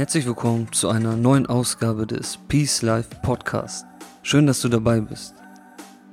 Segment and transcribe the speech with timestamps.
[0.00, 3.84] Herzlich willkommen zu einer neuen Ausgabe des Peace Life Podcast.
[4.22, 5.34] Schön, dass du dabei bist.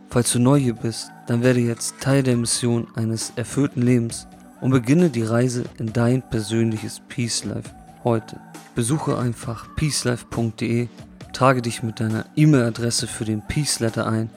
[0.09, 4.27] Falls du neu hier bist, dann werde jetzt Teil der Mission eines erfüllten Lebens
[4.59, 7.73] und beginne die Reise in dein persönliches Peace Life
[8.03, 8.41] heute.
[8.75, 10.89] Besuche einfach peacelife.de,
[11.31, 14.29] trage dich mit deiner E-Mail-Adresse für den Peace Letter ein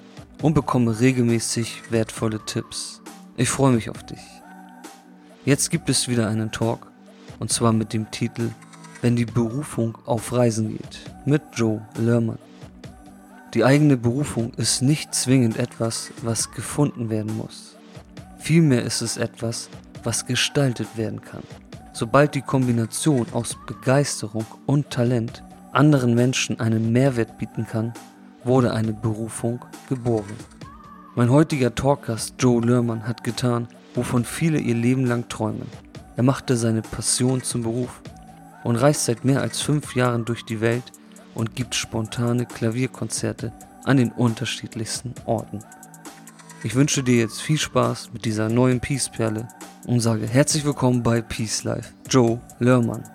[0.43, 3.03] und bekomme regelmäßig wertvolle Tipps.
[3.37, 4.23] Ich freue mich auf dich.
[5.45, 6.87] Jetzt gibt es wieder einen Talk
[7.41, 8.51] und zwar mit dem Titel
[9.02, 12.38] wenn die Berufung auf Reisen geht mit Joe Lerman.
[13.54, 17.76] Die eigene Berufung ist nicht zwingend etwas, was gefunden werden muss.
[18.38, 19.68] Vielmehr ist es etwas,
[20.04, 21.43] was gestaltet werden kann.
[21.93, 27.93] Sobald die Kombination aus Begeisterung und Talent anderen Menschen einen Mehrwert bieten kann,
[28.45, 30.37] wurde eine Berufung geboren.
[31.16, 35.66] Mein heutiger Talkgast Joe Lerman hat getan, wovon viele ihr Leben lang träumen.
[36.16, 38.01] Er machte seine Passion zum Beruf
[38.65, 40.85] und reist seit mehr als fünf Jahren durch die Welt
[41.35, 43.52] und gibt spontane Klavierkonzerte
[43.85, 45.61] an den unterschiedlichsten Orten.
[46.63, 49.49] Ich wünsche dir jetzt viel Spaß mit dieser neuen Peace-Perle
[49.87, 53.09] und sage herzlich willkommen bei Peace Life, Joe Lörmann.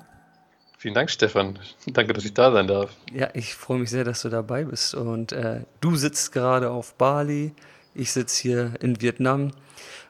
[0.79, 1.57] Vielen Dank, Stefan.
[1.87, 2.91] Danke, dass ich da sein darf.
[3.11, 4.93] Ja, ich freue mich sehr, dass du dabei bist.
[4.93, 7.53] Und äh, du sitzt gerade auf Bali,
[7.95, 9.51] ich sitze hier in Vietnam.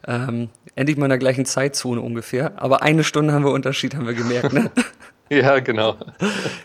[0.08, 2.62] Ähm, endlich mal in der gleichen Zeitzone ungefähr.
[2.62, 4.54] Aber eine Stunde haben wir Unterschied, haben wir gemerkt.
[4.54, 4.70] Ne?
[5.30, 5.98] Ja, genau.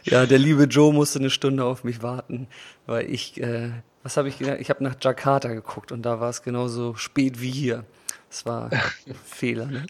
[0.05, 2.47] Ja, der liebe Joe musste eine Stunde auf mich warten,
[2.87, 3.71] weil ich, äh,
[4.03, 4.59] was habe ich gedacht?
[4.61, 7.85] Ich habe nach Jakarta geguckt und da war es genauso spät wie hier.
[8.29, 9.87] Das war ein Fehler, ne?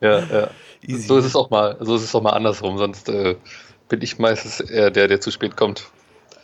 [0.00, 0.50] Ja, ja.
[0.82, 1.06] Easy.
[1.06, 3.36] So ist es auch mal, so ist es auch mal andersrum, sonst äh,
[3.88, 5.90] bin ich meistens eher der, der zu spät kommt.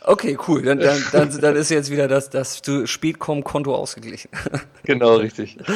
[0.07, 0.61] Okay, cool.
[0.61, 4.29] Dann, dann, dann, dann ist jetzt wieder das, das zu spät kommen Konto ausgeglichen.
[4.83, 5.57] Genau, richtig.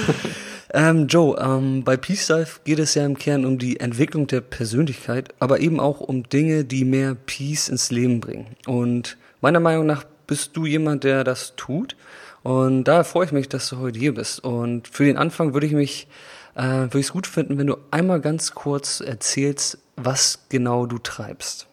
[0.71, 4.41] Ähm, Joe, ähm, bei Peace Life geht es ja im Kern um die Entwicklung der
[4.41, 8.55] Persönlichkeit, aber eben auch um Dinge, die mehr Peace ins Leben bringen.
[8.67, 11.95] Und meiner Meinung nach bist du jemand, der das tut.
[12.43, 14.43] Und daher freue ich mich, dass du heute hier bist.
[14.43, 16.07] Und für den Anfang würde ich mich,
[16.53, 20.99] äh, würde ich es gut finden, wenn du einmal ganz kurz erzählst, was genau du
[20.99, 21.68] treibst.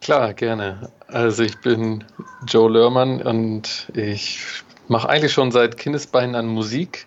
[0.00, 0.90] Klar, gerne.
[1.08, 2.04] Also ich bin
[2.46, 4.40] Joe Lörmann und ich
[4.88, 7.06] mache eigentlich schon seit Kindesbeinen an Musik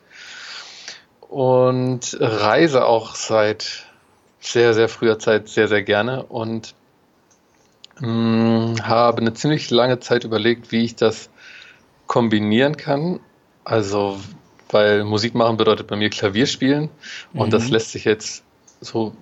[1.22, 3.86] und reise auch seit
[4.40, 6.74] sehr, sehr früher Zeit sehr, sehr gerne und
[8.00, 11.30] mh, mm, habe eine ziemlich lange Zeit überlegt, wie ich das
[12.08, 13.20] kombinieren kann.
[13.64, 14.20] Also,
[14.72, 16.90] weil Musik machen bedeutet bei mir Klavier spielen
[17.34, 17.52] und mhm.
[17.52, 18.44] das lässt sich jetzt
[18.82, 19.14] so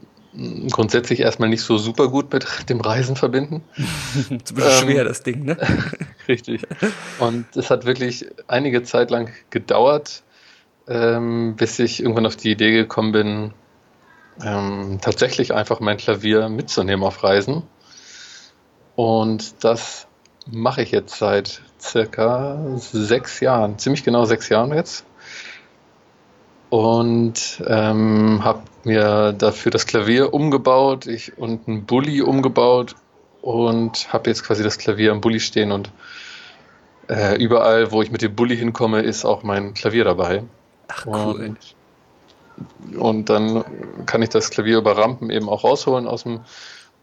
[0.69, 3.63] grundsätzlich erstmal nicht so super gut mit dem Reisen verbinden.
[3.75, 5.57] das ist ähm, schwer, das Ding, ne?
[6.27, 6.63] Richtig.
[7.19, 10.23] Und es hat wirklich einige Zeit lang gedauert,
[10.87, 13.53] ähm, bis ich irgendwann auf die Idee gekommen bin,
[14.43, 17.63] ähm, tatsächlich einfach mein Klavier mitzunehmen auf Reisen.
[18.95, 20.07] Und das
[20.51, 25.05] mache ich jetzt seit circa sechs Jahren, ziemlich genau sechs Jahren jetzt.
[26.69, 32.95] Und ähm, habe mir dafür das Klavier umgebaut ich, und einen Bulli umgebaut
[33.41, 35.91] und habe jetzt quasi das Klavier am Bulli stehen und
[37.09, 40.43] äh, überall, wo ich mit dem Bulli hinkomme, ist auch mein Klavier dabei.
[40.89, 41.55] Ach cool.
[42.91, 43.63] Und, und dann
[44.05, 46.41] kann ich das Klavier über Rampen eben auch rausholen aus dem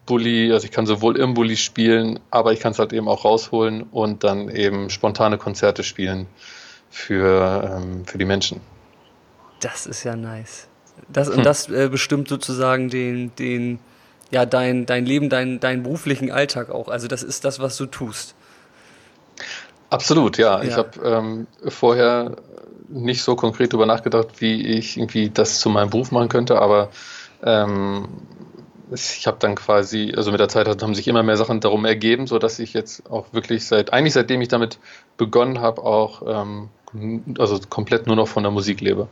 [0.04, 0.52] Bulli.
[0.52, 3.84] Also ich kann sowohl im Bulli spielen, aber ich kann es halt eben auch rausholen
[3.84, 6.26] und dann eben spontane Konzerte spielen
[6.90, 8.60] für, ähm, für die Menschen.
[9.64, 10.68] Das ist ja nice.
[11.08, 11.42] Das, und hm.
[11.42, 13.78] das äh, bestimmt sozusagen den, den,
[14.30, 16.88] ja, dein, dein Leben, dein, deinen beruflichen Alltag auch.
[16.88, 18.34] Also das ist das, was du tust.
[19.88, 20.62] Absolut, ja.
[20.62, 20.68] ja.
[20.68, 22.36] Ich habe ähm, vorher
[22.88, 26.90] nicht so konkret darüber nachgedacht, wie ich irgendwie das zu meinem Beruf machen könnte, aber
[27.42, 28.08] ähm,
[28.92, 32.26] ich habe dann quasi, also mit der Zeit haben sich immer mehr Sachen darum ergeben,
[32.26, 34.78] so dass ich jetzt auch wirklich seit, eigentlich seitdem ich damit
[35.16, 36.68] begonnen habe, auch ähm,
[37.38, 39.08] also komplett nur noch von der Musik lebe.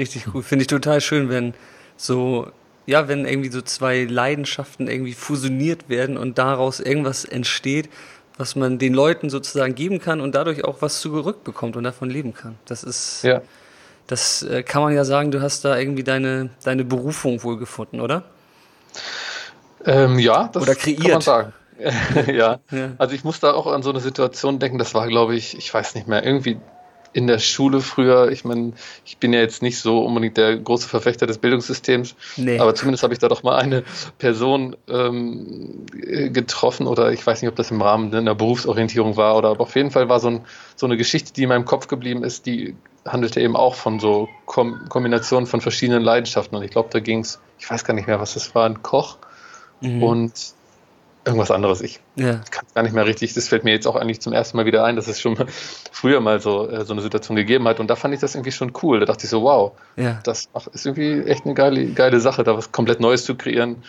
[0.00, 0.42] Richtig cool.
[0.42, 1.52] Finde ich total schön, wenn
[1.98, 2.50] so,
[2.86, 7.90] ja, wenn irgendwie so zwei Leidenschaften irgendwie fusioniert werden und daraus irgendwas entsteht,
[8.38, 12.32] was man den Leuten sozusagen geben kann und dadurch auch was zurückbekommt und davon leben
[12.32, 12.56] kann.
[12.64, 13.42] Das ist, ja.
[14.06, 18.00] das äh, kann man ja sagen, du hast da irgendwie deine, deine Berufung wohl gefunden,
[18.00, 18.24] oder?
[19.84, 21.02] Ähm, ja, das oder kreiert.
[21.02, 21.52] kann man sagen.
[22.26, 22.60] ja.
[22.70, 22.92] ja.
[22.96, 25.72] also ich muss da auch an so eine Situation denken, das war, glaube ich, ich
[25.72, 26.58] weiß nicht mehr, irgendwie
[27.12, 28.72] in der Schule früher, ich meine,
[29.04, 32.58] ich bin ja jetzt nicht so unbedingt der große Verfechter des Bildungssystems, nee.
[32.58, 33.82] aber zumindest habe ich da doch mal eine
[34.18, 39.48] Person ähm, getroffen oder ich weiß nicht, ob das im Rahmen einer Berufsorientierung war oder
[39.50, 40.40] aber auf jeden Fall war so, ein,
[40.76, 44.28] so eine Geschichte, die in meinem Kopf geblieben ist, die handelte eben auch von so
[44.46, 48.06] Kom Kombinationen von verschiedenen Leidenschaften und ich glaube, da ging es, ich weiß gar nicht
[48.06, 49.18] mehr, was das war, ein Koch
[49.80, 50.02] mhm.
[50.02, 50.32] und
[51.30, 51.80] irgendwas anderes.
[51.80, 52.40] Ich ja.
[52.50, 53.34] kann es gar nicht mehr richtig.
[53.34, 55.36] Das fällt mir jetzt auch eigentlich zum ersten Mal wieder ein, dass es schon
[55.92, 57.80] früher mal so, äh, so eine Situation gegeben hat.
[57.80, 59.00] Und da fand ich das irgendwie schon cool.
[59.00, 60.20] Da dachte ich so, wow, ja.
[60.24, 63.82] das ist irgendwie echt eine geile, geile Sache, da was komplett Neues zu kreieren.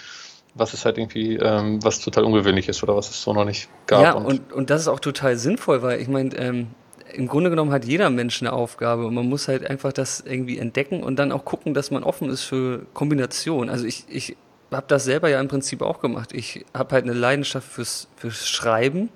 [0.54, 3.70] Was ist halt irgendwie, ähm, was total ungewöhnlich ist oder was es so noch nicht
[3.88, 4.02] gab.
[4.02, 6.68] Ja, und, und, und das ist auch total sinnvoll, weil ich meine, ähm,
[7.14, 10.58] im Grunde genommen hat jeder Mensch eine Aufgabe und man muss halt einfach das irgendwie
[10.58, 13.70] entdecken und dann auch gucken, dass man offen ist für Kombinationen.
[13.70, 14.36] Also ich, ich
[14.72, 16.34] habe das selber ja im Prinzip auch gemacht.
[16.34, 19.10] Ich habe halt eine Leidenschaft fürs, fürs Schreiben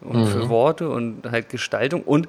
[0.00, 0.26] und mhm.
[0.26, 2.28] für Worte und halt Gestaltung und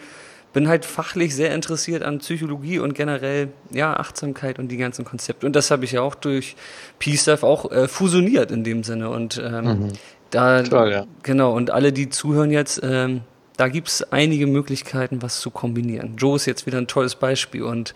[0.54, 5.48] bin halt fachlich sehr interessiert an Psychologie und generell ja Achtsamkeit und die ganzen Konzepte.
[5.48, 6.56] Und das habe ich ja auch durch
[7.00, 9.10] Peace Life auch äh, fusioniert in dem Sinne.
[9.10, 9.94] Und ähm, mhm.
[10.30, 11.06] da Toll, ja.
[11.24, 13.22] genau und alle, die zuhören jetzt, ähm,
[13.58, 16.16] da gibt es einige Möglichkeiten, was zu kombinieren.
[16.18, 17.64] Joe ist jetzt wieder ein tolles Beispiel.
[17.64, 17.94] Und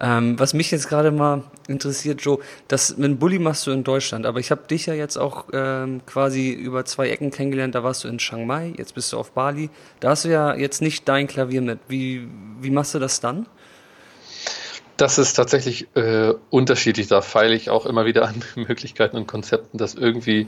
[0.00, 4.24] ähm, was mich jetzt gerade mal interessiert, Joe, das mit Bulli machst du in Deutschland,
[4.24, 7.74] aber ich habe dich ja jetzt auch ähm, quasi über zwei Ecken kennengelernt.
[7.74, 9.68] Da warst du in Chiang Mai, jetzt bist du auf Bali.
[10.00, 11.80] Da hast du ja jetzt nicht dein Klavier mit.
[11.88, 12.26] Wie,
[12.60, 13.46] wie machst du das dann?
[14.96, 17.08] Das ist tatsächlich äh, unterschiedlich.
[17.08, 20.46] Da feile ich auch immer wieder an Möglichkeiten und Konzepten, das irgendwie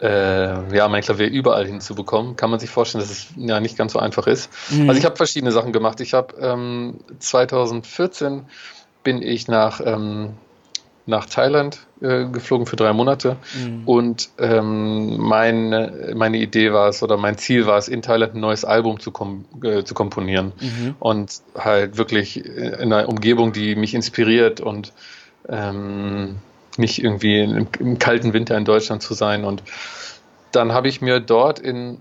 [0.00, 3.92] äh, ja, mein Klavier überall hinzubekommen, kann man sich vorstellen, dass es ja nicht ganz
[3.92, 4.50] so einfach ist.
[4.70, 4.88] Mhm.
[4.88, 6.00] Also ich habe verschiedene Sachen gemacht.
[6.00, 8.44] Ich habe ähm, 2014
[9.02, 10.34] bin ich nach, ähm,
[11.06, 13.82] nach Thailand äh, geflogen für drei Monate mhm.
[13.86, 18.40] und ähm, meine, meine Idee war es oder mein Ziel war es, in Thailand ein
[18.40, 20.94] neues Album zu, kom äh, zu komponieren mhm.
[21.00, 24.92] und halt wirklich in einer Umgebung, die mich inspiriert und
[25.48, 26.36] ähm,
[26.76, 29.44] nicht irgendwie im, im, kalten Winter in Deutschland zu sein.
[29.44, 29.62] Und
[30.52, 31.98] dann habe ich mir dort in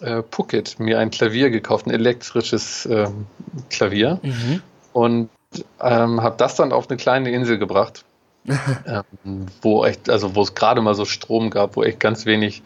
[0.00, 3.08] äh, Phuket mir ein Klavier gekauft, ein elektrisches äh,
[3.70, 4.62] Klavier mhm.
[4.92, 5.30] und
[5.80, 8.04] ähm, habe das dann auf eine kleine Insel gebracht,
[8.46, 12.62] ähm, wo echt, also wo es gerade mal so Strom gab, wo echt ganz wenig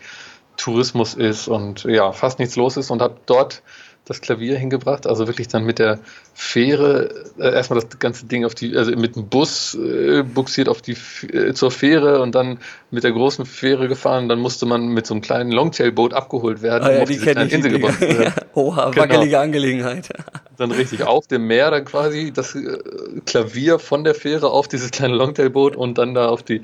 [0.56, 3.62] Tourismus ist und ja, fast nichts los ist und habe dort
[4.06, 5.98] das Klavier hingebracht, also wirklich dann mit der
[6.32, 10.80] Fähre, äh, erstmal das ganze Ding auf die, also mit dem Bus äh, buxiert auf
[10.80, 10.96] die
[11.32, 12.58] äh, zur Fähre und dann
[12.92, 16.84] mit der großen Fähre gefahren, dann musste man mit so einem kleinen Longtail-Boot abgeholt werden,
[16.84, 18.22] ah, ja, um auf die diese kleine Insel gebracht werden.
[18.22, 19.02] ja, oha, genau.
[19.02, 20.08] wackelige Angelegenheit.
[20.56, 22.78] dann richtig auf dem Meer dann quasi das äh,
[23.26, 26.62] Klavier von der Fähre auf dieses kleine Longtail-Boot und dann da auf die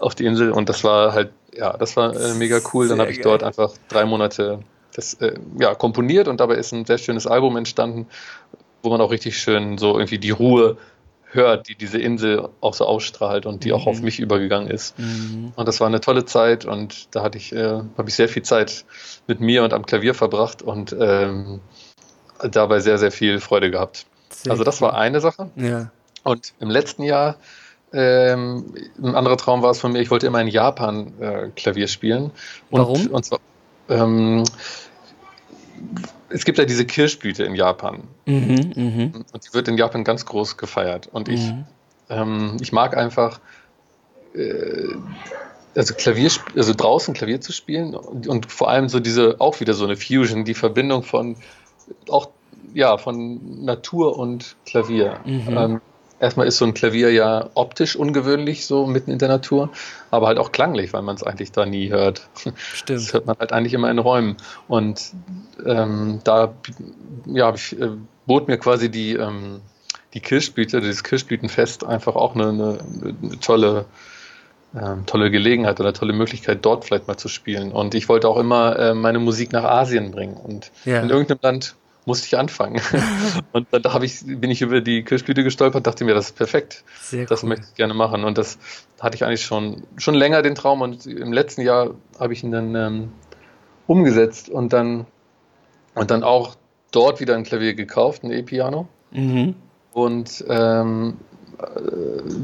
[0.00, 2.88] auf die Insel und das war halt, ja, das war äh, mega cool.
[2.88, 4.58] Dann habe ich dort einfach drei Monate
[4.94, 8.06] das äh, ja, komponiert und dabei ist ein sehr schönes Album entstanden,
[8.82, 10.76] wo man auch richtig schön so irgendwie die Ruhe
[11.34, 13.74] hört, die diese Insel auch so ausstrahlt und die mhm.
[13.74, 14.04] auch auf mhm.
[14.04, 14.98] mich übergegangen ist.
[14.98, 15.52] Mhm.
[15.56, 18.42] Und das war eine tolle Zeit und da hatte ich, äh, habe ich sehr viel
[18.42, 18.84] Zeit
[19.26, 21.60] mit mir und am Klavier verbracht und ähm,
[22.38, 24.06] dabei sehr, sehr viel Freude gehabt.
[24.30, 25.50] Sehr also das war eine Sache.
[25.56, 25.90] Ja.
[26.22, 27.36] Und im letzten Jahr
[27.92, 31.86] ähm, ein anderer Traum war es von mir, ich wollte immer in Japan äh, Klavier
[31.86, 32.32] spielen.
[32.70, 33.06] Und, Warum?
[33.08, 33.38] Und zwar,
[33.88, 34.44] ähm,
[36.28, 38.02] es gibt ja diese Kirschblüte in Japan.
[38.26, 39.04] Mhm, mh.
[39.32, 41.08] Und die wird in Japan ganz groß gefeiert.
[41.12, 41.64] Und ich, mhm.
[42.08, 43.40] ähm, ich mag einfach,
[44.34, 44.94] äh,
[45.76, 49.74] also Klavier, also draußen Klavier zu spielen und, und, vor allem so diese, auch wieder
[49.74, 51.36] so eine Fusion, die Verbindung von,
[52.08, 52.30] auch,
[52.74, 55.20] ja, von Natur und Klavier.
[55.24, 55.56] Mhm.
[55.56, 55.80] Ähm,
[56.24, 59.70] erstmal ist so ein Klavier ja optisch ungewöhnlich, so mitten in der Natur,
[60.10, 62.28] aber halt auch klanglich, weil man es eigentlich da nie hört.
[62.56, 63.00] Stimmt.
[63.00, 64.36] Das hört man halt eigentlich immer in Räumen.
[64.66, 65.12] Und
[65.64, 66.54] ähm, da
[67.26, 67.90] ja, ich, äh,
[68.26, 69.60] bot mir quasi die, ähm,
[70.14, 72.78] die Kirschblüte, dieses Kirschblütenfest einfach auch eine, eine,
[73.22, 73.84] eine tolle,
[74.74, 77.70] ähm, tolle Gelegenheit oder tolle Möglichkeit, dort vielleicht mal zu spielen.
[77.70, 80.36] Und ich wollte auch immer äh, meine Musik nach Asien bringen.
[80.36, 81.00] Und ja.
[81.00, 82.80] in irgendeinem Land musste ich anfangen.
[83.52, 86.84] und dann da ich, bin ich über die Kirschblüte gestolpert, dachte mir, das ist perfekt.
[87.00, 87.50] Sehr das cool.
[87.50, 88.24] möchte ich gerne machen.
[88.24, 88.58] Und das
[89.00, 90.82] hatte ich eigentlich schon, schon länger den Traum.
[90.82, 93.12] Und im letzten Jahr habe ich ihn dann ähm,
[93.86, 95.06] umgesetzt und dann,
[95.94, 96.56] und dann auch
[96.90, 98.88] dort wieder ein Klavier gekauft, ein E-Piano.
[99.10, 99.54] Mhm.
[99.92, 101.16] Und ähm,
[101.58, 101.64] äh,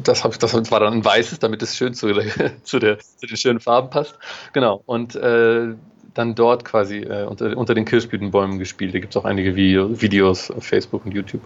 [0.02, 2.08] das, hab, das war dann ein weißes, damit es schön zu,
[2.62, 4.18] zu, der, zu den schönen Farben passt.
[4.52, 4.82] Genau.
[4.86, 5.74] Und äh,
[6.20, 8.94] dann dort quasi äh, unter, unter den Kirschblütenbäumen gespielt.
[8.94, 11.42] Da gibt es auch einige Video, Videos auf Facebook und YouTube.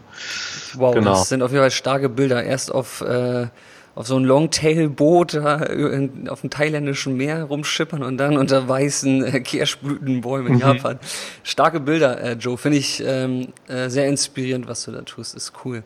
[0.74, 1.10] Wow, genau.
[1.10, 2.42] das sind auf jeden Fall starke Bilder.
[2.42, 3.46] Erst auf, äh,
[3.94, 10.48] auf so ein Longtail-Boot auf dem thailändischen Meer rumschippern und dann unter weißen äh, Kirschblütenbäumen
[10.48, 10.60] in mhm.
[10.60, 10.98] Japan.
[11.44, 12.58] Starke Bilder, äh, Joe.
[12.58, 15.34] Finde ich ähm, äh, sehr inspirierend, was du da tust.
[15.34, 15.84] Ist cool.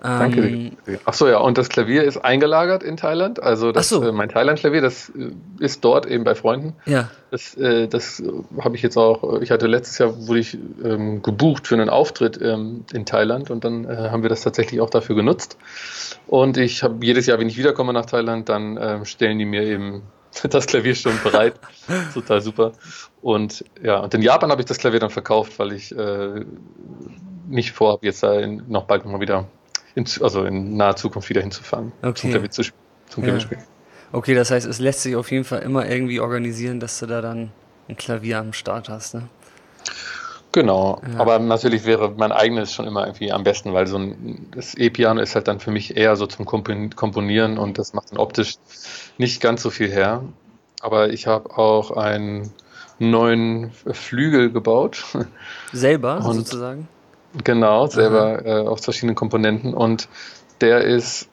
[0.00, 0.40] Danke.
[0.40, 3.42] Ähm, Achso, ja, und das Klavier ist eingelagert in Thailand.
[3.42, 4.02] Also das, so.
[4.02, 6.74] äh, mein Thailand-Klavier, das äh, ist dort eben bei Freunden.
[6.86, 7.10] Ja.
[7.30, 8.22] Das, äh, das
[8.60, 12.40] habe ich jetzt auch, ich hatte letztes Jahr, wurde ich ähm, gebucht für einen Auftritt
[12.40, 15.58] ähm, in Thailand und dann äh, haben wir das tatsächlich auch dafür genutzt.
[16.28, 19.62] Und ich habe jedes Jahr, wenn ich wiederkomme nach Thailand, dann ähm, stellen die mir
[19.64, 20.02] eben
[20.48, 21.54] das Klavier schon bereit.
[22.14, 22.72] Total super.
[23.20, 26.44] Und ja, und in Japan habe ich das Klavier dann verkauft, weil ich äh,
[27.48, 29.46] nicht vorhabe, jetzt da in, noch bald mal wieder
[29.98, 31.92] in, also in naher Zukunft wieder hinzufahren.
[32.02, 32.14] Okay.
[32.14, 32.62] Zum Klavier zu,
[33.08, 33.38] zum ja.
[34.12, 37.20] Okay, das heißt, es lässt sich auf jeden Fall immer irgendwie organisieren, dass du da
[37.20, 37.50] dann
[37.88, 39.28] ein Klavier am Start hast, ne?
[40.52, 41.20] Genau, ja.
[41.20, 45.20] aber natürlich wäre mein eigenes schon immer irgendwie am besten, weil so ein das E-Piano
[45.20, 48.54] ist halt dann für mich eher so zum Komponieren und das macht dann optisch
[49.18, 50.24] nicht ganz so viel her.
[50.80, 52.50] Aber ich habe auch einen
[52.98, 55.04] neuen Flügel gebaut.
[55.72, 56.88] Selber und sozusagen?
[57.44, 60.08] Genau, selber äh, aus verschiedenen Komponenten und
[60.60, 61.28] der ist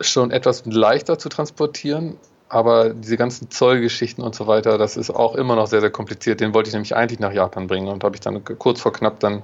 [0.00, 2.16] schon etwas leichter zu transportieren,
[2.48, 6.40] aber diese ganzen Zollgeschichten und so weiter, das ist auch immer noch sehr, sehr kompliziert.
[6.40, 9.20] Den wollte ich nämlich eigentlich nach Japan bringen und habe ich dann kurz vor knapp
[9.20, 9.42] dann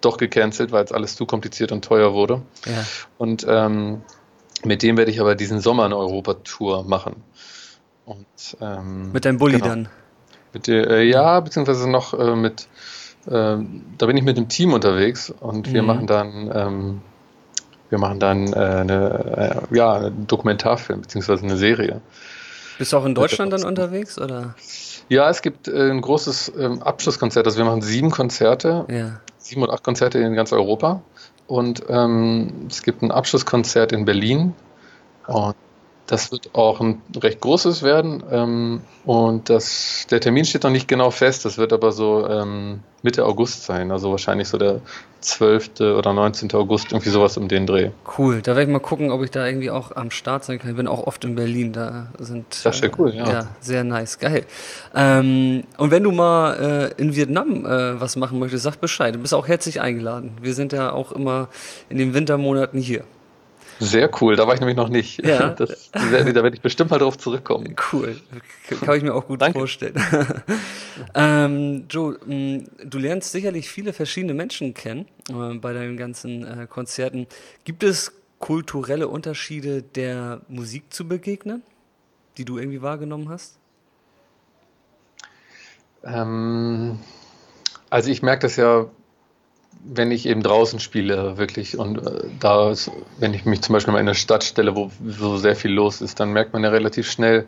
[0.00, 2.42] doch gecancelt, weil es alles zu kompliziert und teuer wurde.
[2.66, 2.84] Ja.
[3.18, 4.02] Und ähm,
[4.64, 7.22] mit dem werde ich aber diesen Sommer eine Europa-Tour machen.
[8.04, 8.26] Und,
[8.60, 9.68] ähm, mit deinem Bulli genau.
[9.68, 9.88] dann?
[10.52, 12.66] Mit der, äh, ja, beziehungsweise noch äh, mit
[13.28, 15.88] ähm, da bin ich mit dem Team unterwegs und wir mhm.
[15.88, 17.00] machen dann, ähm,
[17.88, 22.00] wir machen dann äh, eine, äh, ja, einen Dokumentarfilm beziehungsweise eine Serie.
[22.78, 24.54] Bist du auch in Deutschland dann unterwegs oder?
[25.10, 27.46] Ja, es gibt äh, ein großes ähm, Abschlusskonzert.
[27.46, 29.20] Also wir machen sieben Konzerte, ja.
[29.38, 31.02] sieben oder acht Konzerte in ganz Europa.
[31.46, 34.54] Und ähm, es gibt ein Abschlusskonzert in Berlin.
[35.26, 35.56] Und
[36.10, 40.88] das wird auch ein recht großes werden ähm, und das, der Termin steht noch nicht
[40.88, 41.44] genau fest.
[41.44, 44.80] Das wird aber so ähm, Mitte August sein, also wahrscheinlich so der
[45.20, 45.80] 12.
[45.80, 46.52] oder 19.
[46.54, 47.90] August, irgendwie sowas um den Dreh.
[48.18, 50.70] Cool, da werde ich mal gucken, ob ich da irgendwie auch am Start sein kann.
[50.70, 52.46] Ich bin auch oft in Berlin, da sind.
[52.64, 53.30] Das wäre cool, ja.
[53.30, 54.44] Ja, sehr nice, geil.
[54.96, 59.14] Ähm, und wenn du mal äh, in Vietnam äh, was machen möchtest, sag Bescheid.
[59.14, 60.32] Du bist auch herzlich eingeladen.
[60.42, 61.48] Wir sind ja auch immer
[61.88, 63.04] in den Wintermonaten hier.
[63.80, 65.24] Sehr cool, da war ich nämlich noch nicht.
[65.26, 65.50] Ja.
[65.60, 67.74] Das, da werde ich bestimmt mal drauf zurückkommen.
[67.92, 68.20] Cool,
[68.82, 69.58] kann ich mir auch gut Danke.
[69.58, 69.94] vorstellen.
[71.14, 76.66] ähm, Joe, mm, du lernst sicherlich viele verschiedene Menschen kennen äh, bei deinen ganzen äh,
[76.68, 77.26] Konzerten.
[77.64, 81.62] Gibt es kulturelle Unterschiede der Musik zu begegnen,
[82.36, 83.58] die du irgendwie wahrgenommen hast?
[86.04, 86.98] Ähm,
[87.90, 88.86] also ich merke das ja
[89.84, 92.72] wenn ich eben draußen spiele, wirklich, und äh, da,
[93.18, 96.00] wenn ich mich zum Beispiel mal in eine Stadt stelle, wo so sehr viel los
[96.00, 97.46] ist, dann merkt man ja relativ schnell,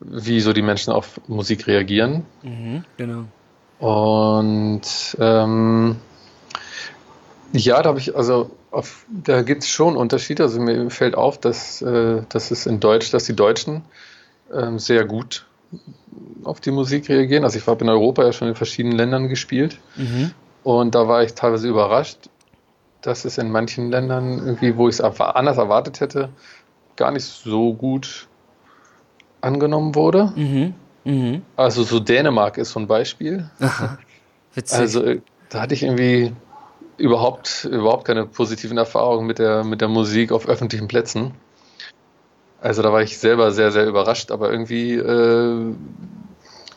[0.00, 2.24] wie so die Menschen auf Musik reagieren.
[2.42, 3.24] Mhm, genau.
[3.78, 5.96] Und ähm,
[7.52, 10.42] ja, da habe ich, also auf, da gibt es schon Unterschiede.
[10.44, 13.82] Also mir fällt auf, dass, äh, dass es in Deutsch, dass die Deutschen
[14.52, 15.46] äh, sehr gut
[16.44, 17.44] auf die Musik reagieren.
[17.44, 19.78] Also ich habe in Europa ja schon in verschiedenen Ländern gespielt.
[19.96, 20.32] Mhm.
[20.68, 22.28] Und da war ich teilweise überrascht,
[23.00, 26.28] dass es in manchen Ländern irgendwie, wo ich es anders erwartet hätte,
[26.94, 28.28] gar nicht so gut
[29.40, 30.30] angenommen wurde.
[30.36, 30.74] Mhm.
[31.04, 31.42] Mhm.
[31.56, 33.48] Also so Dänemark ist so ein Beispiel.
[33.60, 33.96] Aha.
[34.52, 34.78] Witzig.
[34.78, 36.34] Also äh, da hatte ich irgendwie
[36.98, 41.32] überhaupt, überhaupt keine positiven Erfahrungen mit der, mit der Musik auf öffentlichen Plätzen.
[42.60, 45.74] Also da war ich selber sehr, sehr überrascht, aber irgendwie äh,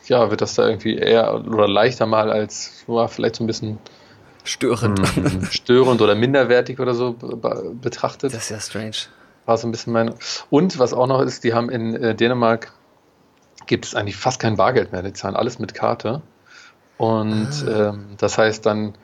[0.08, 3.78] ja, wird das da irgendwie eher oder leichter mal als war vielleicht so ein bisschen
[4.44, 5.00] störend.
[5.16, 7.14] Hm, störend oder minderwertig oder so
[7.80, 8.34] betrachtet.
[8.34, 8.96] Das ist ja strange.
[9.46, 10.14] War so ein bisschen meine.
[10.50, 12.72] Und was auch noch ist, die haben in äh, Dänemark
[13.66, 15.02] gibt es eigentlich fast kein Bargeld mehr.
[15.02, 16.22] Die zahlen alles mit Karte.
[16.96, 17.90] Und ah.
[17.90, 18.94] ähm, das heißt dann,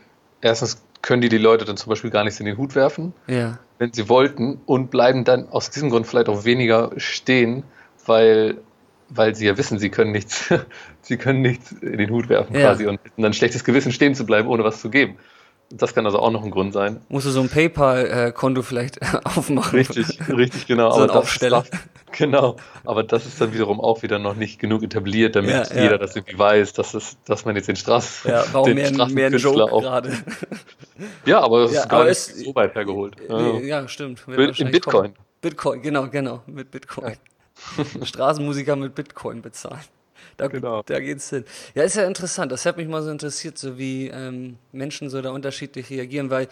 [0.40, 3.58] erstens können die die Leute dann zum Beispiel gar nichts in den Hut werfen, ja.
[3.78, 7.62] wenn sie wollten, und bleiben dann aus diesem Grund vielleicht auch weniger stehen,
[8.06, 8.58] weil
[9.10, 10.52] weil sie ja wissen, sie können nichts,
[11.02, 12.62] sie können nichts in den Hut werfen ja.
[12.62, 15.18] quasi und dann schlechtes Gewissen stehen zu bleiben, ohne was zu geben.
[15.70, 17.02] Das kann also auch noch ein Grund sein.
[17.10, 19.78] Musst du so ein PayPal-Konto vielleicht aufmachen?
[19.78, 20.90] Richtig, richtig, genau.
[20.94, 21.64] so ein Aufsteller.
[22.10, 22.56] genau.
[22.86, 25.82] Aber das ist dann wiederum auch wieder noch nicht genug etabliert, damit ja, ja.
[25.82, 28.30] jeder das irgendwie weiß, dass, das, dass man jetzt den Straßen.
[28.30, 30.16] Ja, war auch mehr, mehr ein Joke gerade.
[31.26, 33.16] ja, aber es ja, ist gar nicht so weit hergeholt.
[33.62, 34.22] Ja, stimmt.
[34.26, 35.12] In Bitcoin.
[35.12, 35.14] Kommen.
[35.42, 37.16] Bitcoin, genau, genau, mit Bitcoin.
[38.02, 39.84] Straßenmusiker mit Bitcoin bezahlen.
[40.36, 40.82] Da, genau.
[40.84, 41.44] da geht's hin.
[41.74, 42.52] Ja, ist ja interessant.
[42.52, 46.48] Das hat mich mal so interessiert, so wie ähm, Menschen so da unterschiedlich reagieren, weil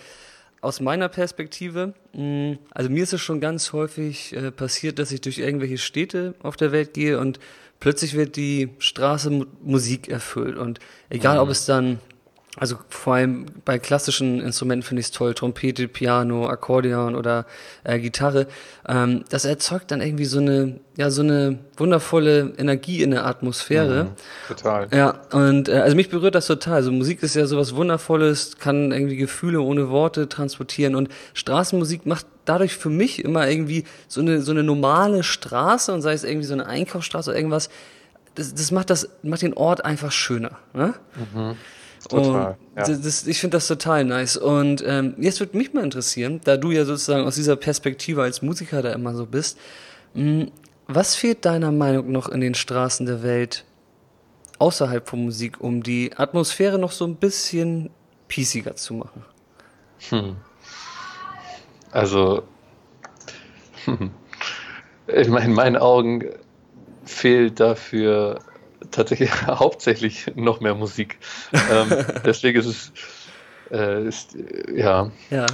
[0.60, 5.12] aus meiner Perspektive, mh, mm, also mir ist es schon ganz häufig äh, passiert, dass
[5.12, 7.38] ich durch irgendwelche Städte auf der Welt gehe und
[7.78, 10.56] plötzlich wird die Straße Musik erfüllt.
[10.56, 11.42] Und egal, mhm.
[11.42, 12.00] ob es dann
[12.58, 17.44] also vor allem bei klassischen Instrumenten finde ich es toll, Trompete, Piano, Akkordeon oder
[17.84, 18.46] äh, Gitarre.
[18.88, 24.04] Ähm, das erzeugt dann irgendwie so eine, ja, so eine wundervolle Energie in der Atmosphäre.
[24.04, 24.08] Mhm,
[24.48, 24.88] total.
[24.90, 26.76] Ja, und äh, also mich berührt das total.
[26.76, 32.26] Also Musik ist ja sowas Wundervolles, kann irgendwie Gefühle ohne Worte transportieren und Straßenmusik macht
[32.46, 36.46] dadurch für mich immer irgendwie so eine, so eine normale Straße und sei es irgendwie
[36.46, 37.68] so eine Einkaufsstraße oder irgendwas,
[38.34, 40.52] das, das macht das, macht den Ort einfach schöner.
[40.72, 40.94] Ne?
[41.34, 41.56] Mhm.
[42.08, 42.56] Total.
[42.76, 42.82] Ja.
[42.82, 44.36] Das, ich finde das total nice.
[44.36, 48.42] Und ähm, jetzt würde mich mal interessieren, da du ja sozusagen aus dieser Perspektive als
[48.42, 49.58] Musiker da immer so bist,
[50.14, 50.52] mh, hm,
[50.88, 53.64] was fehlt deiner Meinung noch in den Straßen der Welt
[54.58, 57.90] außerhalb von Musik, um die Atmosphäre noch so ein bisschen
[58.28, 59.24] piesiger zu machen?
[60.10, 60.36] Hm.
[61.90, 62.44] Also,
[65.06, 66.24] in meinen Augen
[67.04, 68.38] fehlt dafür
[68.90, 71.18] tatsächlich hauptsächlich noch mehr Musik.
[71.52, 71.88] ähm,
[72.24, 72.92] deswegen ist es,
[73.70, 74.36] äh, ist,
[74.74, 75.10] ja.
[75.30, 75.46] Ja.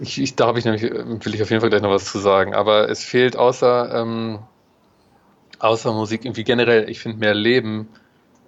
[0.00, 2.18] Ich, ich, da habe ich nämlich, will ich auf jeden Fall gleich noch was zu
[2.18, 2.54] sagen.
[2.54, 4.38] Aber es fehlt außer, ähm,
[5.58, 7.88] außer Musik irgendwie generell, ich finde mehr Leben,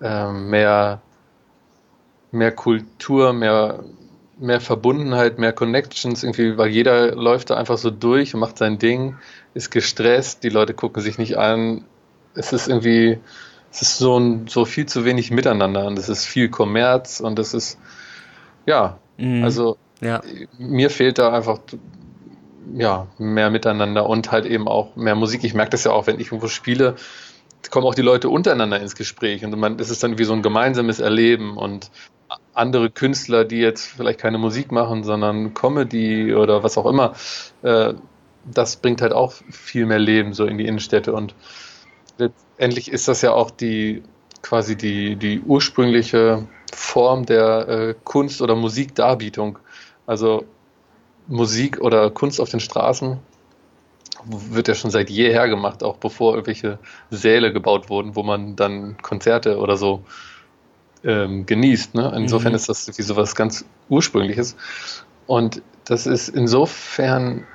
[0.00, 1.02] ähm, mehr,
[2.30, 3.82] mehr Kultur, mehr,
[4.38, 8.78] mehr Verbundenheit, mehr Connections, irgendwie, weil jeder läuft da einfach so durch und macht sein
[8.78, 9.16] Ding,
[9.54, 11.84] ist gestresst, die Leute gucken sich nicht an.
[12.34, 13.18] Es ist irgendwie,
[13.72, 17.38] es ist so, ein, so viel zu wenig miteinander und es ist viel Kommerz und
[17.38, 17.78] es ist,
[18.66, 19.44] ja, mhm.
[19.44, 20.22] also ja.
[20.58, 21.58] mir fehlt da einfach
[22.74, 25.44] ja, mehr miteinander und halt eben auch mehr Musik.
[25.44, 26.96] Ich merke das ja auch, wenn ich irgendwo spiele,
[27.70, 30.42] kommen auch die Leute untereinander ins Gespräch und man, es ist dann wie so ein
[30.42, 31.90] gemeinsames Erleben und
[32.54, 37.14] andere Künstler, die jetzt vielleicht keine Musik machen, sondern Comedy oder was auch immer,
[37.62, 37.94] äh,
[38.44, 41.34] das bringt halt auch viel mehr Leben so in die Innenstädte und
[42.20, 44.02] letztendlich ist das ja auch die
[44.42, 49.58] quasi die, die ursprüngliche Form der äh, Kunst- oder Musikdarbietung.
[50.06, 50.44] Also
[51.26, 53.18] Musik oder Kunst auf den Straßen
[54.24, 56.78] wird ja schon seit jeher gemacht, auch bevor irgendwelche
[57.10, 60.02] Säle gebaut wurden, wo man dann Konzerte oder so
[61.04, 61.94] ähm, genießt.
[61.94, 62.12] Ne?
[62.16, 62.56] Insofern mhm.
[62.56, 64.56] ist das wie sowas ganz Ursprüngliches.
[65.26, 67.46] Und das ist insofern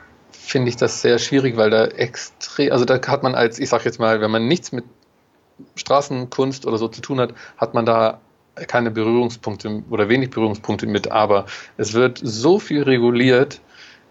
[0.45, 3.85] finde ich das sehr schwierig, weil da extrem, also da hat man als, ich sag
[3.85, 4.85] jetzt mal, wenn man nichts mit
[5.75, 8.19] Straßenkunst oder so zu tun hat, hat man da
[8.67, 11.11] keine Berührungspunkte oder wenig Berührungspunkte mit.
[11.11, 11.45] Aber
[11.77, 13.61] es wird so viel reguliert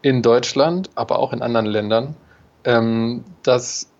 [0.03, 2.17] in Deutschland, aber auch in anderen Ländern,
[2.65, 3.91] ähm, dass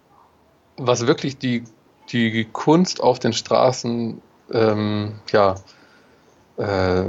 [0.77, 1.65] was wirklich die,
[2.11, 4.21] die Kunst auf den Straßen
[4.53, 5.55] ähm, ja
[6.59, 7.05] äh,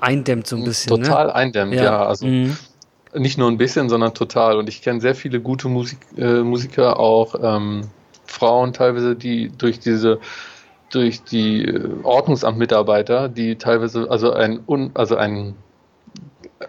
[0.00, 0.88] eindämmt so ein bisschen.
[0.88, 1.34] Total ne?
[1.34, 1.84] eindämmt, ja.
[1.84, 2.56] ja also mhm.
[3.14, 4.56] Nicht nur ein bisschen, sondern total.
[4.56, 7.82] Und ich kenne sehr viele gute Musik, äh, Musiker, auch ähm,
[8.24, 10.20] Frauen teilweise, die durch diese
[10.90, 15.54] durch die äh, Ordnungsamtmitarbeiter, die teilweise also ein un, also ein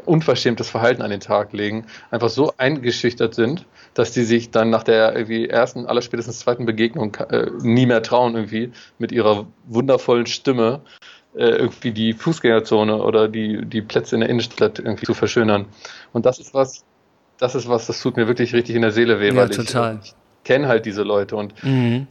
[0.06, 4.84] unverschämtes Verhalten an den Tag legen, einfach so eingeschüchtert sind, dass die sich dann nach
[4.84, 10.82] der irgendwie ersten, allerspätestens zweiten Begegnung äh, nie mehr trauen, irgendwie mit ihrer wundervollen Stimme
[11.36, 15.66] irgendwie die Fußgängerzone oder die, die Plätze in der Innenstadt irgendwie zu verschönern.
[16.12, 16.84] Und das ist was,
[17.38, 20.00] das ist was, das tut mir wirklich richtig in der Seele weh, ja, weil total.
[20.04, 22.08] ich, ich kenne halt diese Leute und mhm.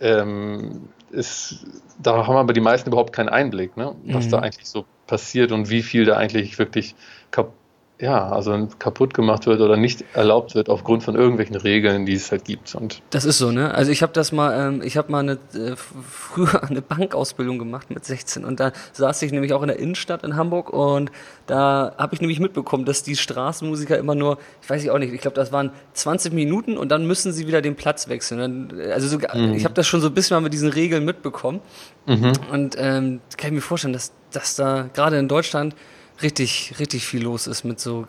[0.00, 1.66] ähm, ist,
[2.02, 4.30] da haben aber die meisten überhaupt keinen Einblick, ne, was mhm.
[4.30, 6.94] da eigentlich so passiert und wie viel da eigentlich wirklich
[7.30, 7.54] kaputt
[8.00, 12.32] ja, also kaputt gemacht wird oder nicht erlaubt wird aufgrund von irgendwelchen Regeln, die es
[12.32, 12.74] halt gibt.
[12.74, 13.72] Und das ist so, ne?
[13.72, 17.90] Also ich habe das mal, ähm, ich habe mal eine, äh, früher eine Bankausbildung gemacht
[17.90, 21.12] mit 16 und da saß ich nämlich auch in der Innenstadt in Hamburg und
[21.46, 25.12] da habe ich nämlich mitbekommen, dass die Straßenmusiker immer nur, ich weiß ich auch nicht,
[25.12, 28.40] ich glaube, das waren 20 Minuten und dann müssen sie wieder den Platz wechseln.
[28.40, 29.54] Dann, also sogar, mhm.
[29.54, 31.60] ich habe das schon so ein bisschen mal mit diesen Regeln mitbekommen
[32.06, 32.32] mhm.
[32.50, 35.76] und ähm, kann ich mir vorstellen, dass, dass da gerade in Deutschland
[36.22, 38.06] richtig, richtig viel los ist mit so,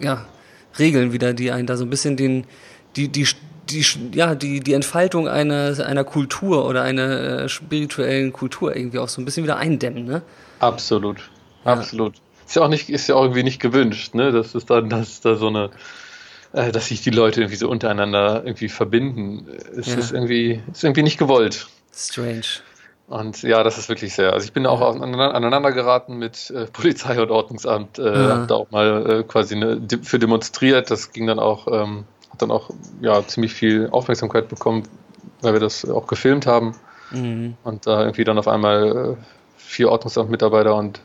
[0.00, 0.26] ja,
[0.78, 2.44] Regeln wieder, die einen da so ein bisschen den,
[2.96, 3.26] die, die,
[3.68, 9.08] die, ja, die, die Entfaltung einer, einer Kultur oder einer äh, spirituellen Kultur irgendwie auch
[9.08, 10.22] so ein bisschen wieder eindämmen, ne?
[10.60, 11.18] Absolut,
[11.64, 11.72] ja.
[11.72, 12.14] absolut.
[12.46, 14.32] Ist ja auch nicht, ist ja auch irgendwie nicht gewünscht, ne?
[14.32, 15.70] Das ist dann, dass da so eine,
[16.52, 19.46] äh, dass sich die Leute irgendwie so untereinander irgendwie verbinden.
[19.76, 19.98] Es ja.
[19.98, 21.66] ist irgendwie, ist irgendwie nicht gewollt.
[21.94, 22.62] Strange.
[23.12, 24.32] Und ja, das ist wirklich sehr.
[24.32, 28.28] Also ich bin auch aneinander geraten mit äh, Polizei und Ordnungsamt, äh, ja.
[28.30, 30.90] habe da auch mal äh, quasi eine, für demonstriert.
[30.90, 32.70] Das ging dann auch, ähm, hat dann auch
[33.02, 34.84] ja ziemlich viel Aufmerksamkeit bekommen,
[35.42, 36.74] weil wir das auch gefilmt haben.
[37.10, 37.58] Mhm.
[37.64, 39.24] Und da irgendwie dann auf einmal äh,
[39.58, 41.00] vier Ordnungsamtmitarbeiter und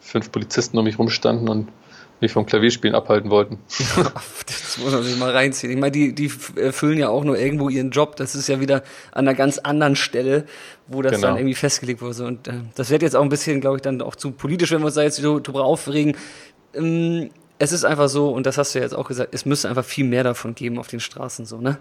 [0.00, 1.68] fünf Polizisten um mich rumstanden und
[2.24, 3.58] mich vom Klavierspielen abhalten wollten.
[4.46, 5.72] das muss man sich mal reinziehen.
[5.72, 8.16] Ich meine, die, die erfüllen ja auch nur irgendwo ihren Job.
[8.16, 8.82] Das ist ja wieder
[9.12, 10.46] an einer ganz anderen Stelle,
[10.88, 11.28] wo das genau.
[11.28, 12.24] dann irgendwie festgelegt wurde.
[12.24, 14.80] Und äh, das wird jetzt auch ein bisschen, glaube ich, dann auch zu politisch, wenn
[14.80, 16.16] wir uns da jetzt so drüber aufregen.
[16.74, 19.68] Ähm, es ist einfach so, und das hast du ja jetzt auch gesagt, es müsste
[19.68, 21.78] einfach viel mehr davon geben auf den Straßen, so, ne?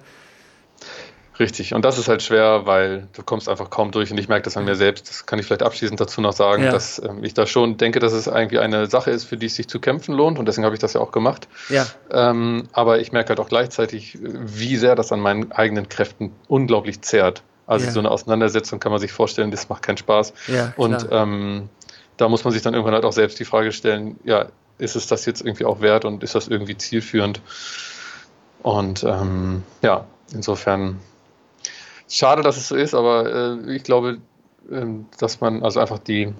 [1.39, 4.43] Richtig, und das ist halt schwer, weil du kommst einfach kaum durch und ich merke
[4.43, 5.09] das an mir selbst.
[5.09, 6.71] Das kann ich vielleicht abschließend dazu noch sagen, ja.
[6.71, 9.55] dass ähm, ich da schon denke, dass es eigentlich eine Sache ist, für die es
[9.55, 11.47] sich zu kämpfen lohnt und deswegen habe ich das ja auch gemacht.
[11.69, 11.87] Ja.
[12.11, 17.01] Ähm, aber ich merke halt auch gleichzeitig, wie sehr das an meinen eigenen Kräften unglaublich
[17.01, 17.41] zehrt.
[17.65, 17.91] Also ja.
[17.91, 20.33] so eine Auseinandersetzung kann man sich vorstellen, das macht keinen Spaß.
[20.47, 21.69] Ja, und ähm,
[22.17, 25.07] da muss man sich dann irgendwann halt auch selbst die Frage stellen, ja, ist es
[25.07, 27.41] das jetzt irgendwie auch wert und ist das irgendwie zielführend?
[28.61, 30.99] Und ähm, ja, insofern
[32.09, 34.19] schade, dass es so ist, aber äh, ich glaube,
[34.69, 34.85] äh,
[35.17, 36.33] dass man also einfach die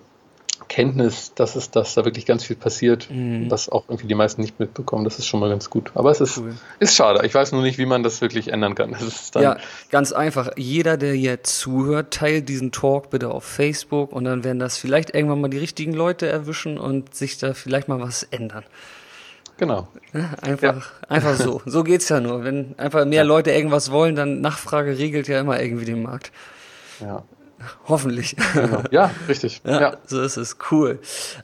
[0.67, 3.49] Kenntnis, dass es, dass da wirklich ganz viel passiert, mhm.
[3.49, 5.91] das auch irgendwie die meisten nicht mitbekommen, das ist schon mal ganz gut.
[5.95, 6.55] Aber es ist, cool.
[6.79, 7.25] ist schade.
[7.25, 8.95] Ich weiß nur nicht, wie man das wirklich ändern kann.
[9.35, 9.57] ja,
[9.91, 10.51] ganz einfach.
[10.55, 15.13] Jeder, der jetzt zuhört, teilt diesen Talk bitte auf Facebook und dann werden das vielleicht
[15.13, 18.63] irgendwann mal die richtigen Leute erwischen und sich da vielleicht mal was ändern.
[19.57, 19.87] Genau.
[20.41, 21.07] Einfach, ja.
[21.09, 21.61] einfach so.
[21.65, 22.43] So geht's ja nur.
[22.43, 23.23] Wenn einfach mehr ja.
[23.23, 26.31] Leute irgendwas wollen, dann Nachfrage regelt ja immer irgendwie den Markt.
[26.99, 27.23] Ja.
[27.87, 28.35] Hoffentlich.
[28.53, 28.83] Genau.
[28.91, 29.61] Ja, richtig.
[29.65, 30.57] Ja, ja, so ist es.
[30.71, 30.99] Cool.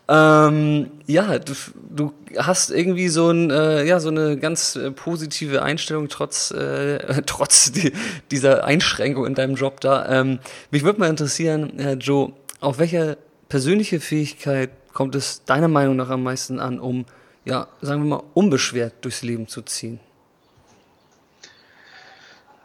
[0.07, 1.53] Ähm, ja, du,
[1.89, 7.21] du hast irgendwie so, ein, äh, ja, so eine ganz äh, positive Einstellung trotz, äh,
[7.25, 7.93] trotz die,
[8.31, 10.07] dieser Einschränkung in deinem Job da.
[10.09, 10.39] Ähm,
[10.71, 13.17] mich würde mal interessieren, äh, Joe, auf welche
[13.47, 17.05] persönliche Fähigkeit kommt es deiner Meinung nach am meisten an, um
[17.49, 19.99] ja, sagen wir mal, unbeschwert durchs Leben zu ziehen?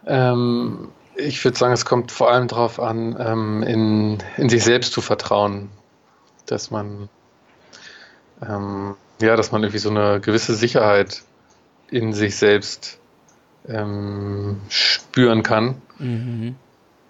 [0.06, 4.92] Ähm, ich würde sagen, es kommt vor allem darauf an, ähm, in, in sich selbst
[4.92, 5.70] zu vertrauen,
[6.46, 7.08] dass man
[8.46, 11.22] ähm, ja, dass man irgendwie so eine gewisse Sicherheit
[11.90, 12.98] in sich selbst
[13.66, 16.56] ähm, spüren kann mhm.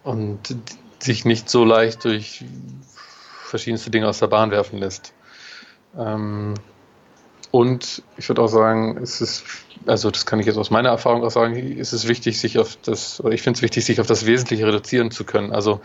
[0.03, 0.57] und
[1.01, 2.45] sich nicht so leicht durch
[3.45, 5.13] verschiedenste Dinge aus der Bahn werfen lässt.
[5.97, 6.55] Ähm,
[7.55, 9.45] und ich würde auch sagen, es ist,
[9.87, 12.77] also das kann ich jetzt aus meiner Erfahrung auch sagen, ist es wichtig, sich auf
[12.83, 15.53] das, oder ich finde es wichtig, sich auf das Wesentliche reduzieren zu können.
[15.53, 15.81] Also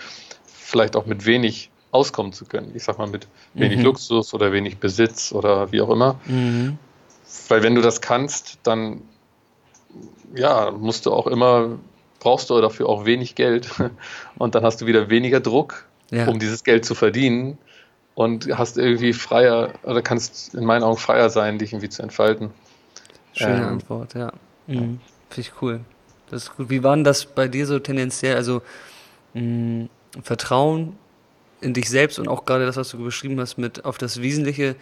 [0.47, 2.71] vielleicht auch mit wenig auskommen zu können.
[2.73, 3.83] Ich sag mal mit wenig mhm.
[3.83, 6.19] Luxus oder wenig Besitz oder wie auch immer.
[6.25, 6.79] Mhm.
[7.49, 9.03] Weil wenn du das kannst, dann
[10.33, 11.77] ja, musst du auch immer,
[12.19, 13.69] brauchst du dafür auch wenig Geld
[14.39, 16.29] und dann hast du wieder weniger Druck, ja.
[16.29, 17.59] um dieses Geld zu verdienen
[18.19, 22.51] und hast irgendwie freier oder kannst in meinen Augen freier sein, dich irgendwie zu entfalten.
[23.31, 24.33] Schöne ähm, Antwort, ja.
[24.67, 24.99] Mhm.
[25.29, 25.79] Finde ich cool.
[26.29, 26.69] Das ist gut.
[26.69, 28.35] Wie war denn das bei dir so tendenziell?
[28.35, 28.61] Also
[29.35, 29.89] mh, mm,
[30.21, 30.97] Vertrauen
[31.61, 34.75] in dich selbst und auch gerade das, was du beschrieben hast, mit auf das Wesentliche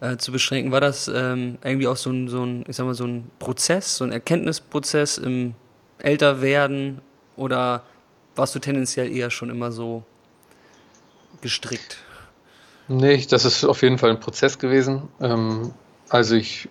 [0.00, 2.94] äh, zu beschränken, war das ähm, irgendwie auch so ein, so ein, ich sag mal,
[2.94, 5.54] so ein Prozess, so ein Erkenntnisprozess im
[5.98, 7.02] Älterwerden
[7.36, 7.82] oder
[8.34, 10.04] warst du tendenziell eher schon immer so
[11.42, 11.98] gestrickt?
[12.88, 15.02] Nee, das ist auf jeden Fall ein Prozess gewesen.
[15.20, 15.72] Ähm,
[16.08, 16.68] also ich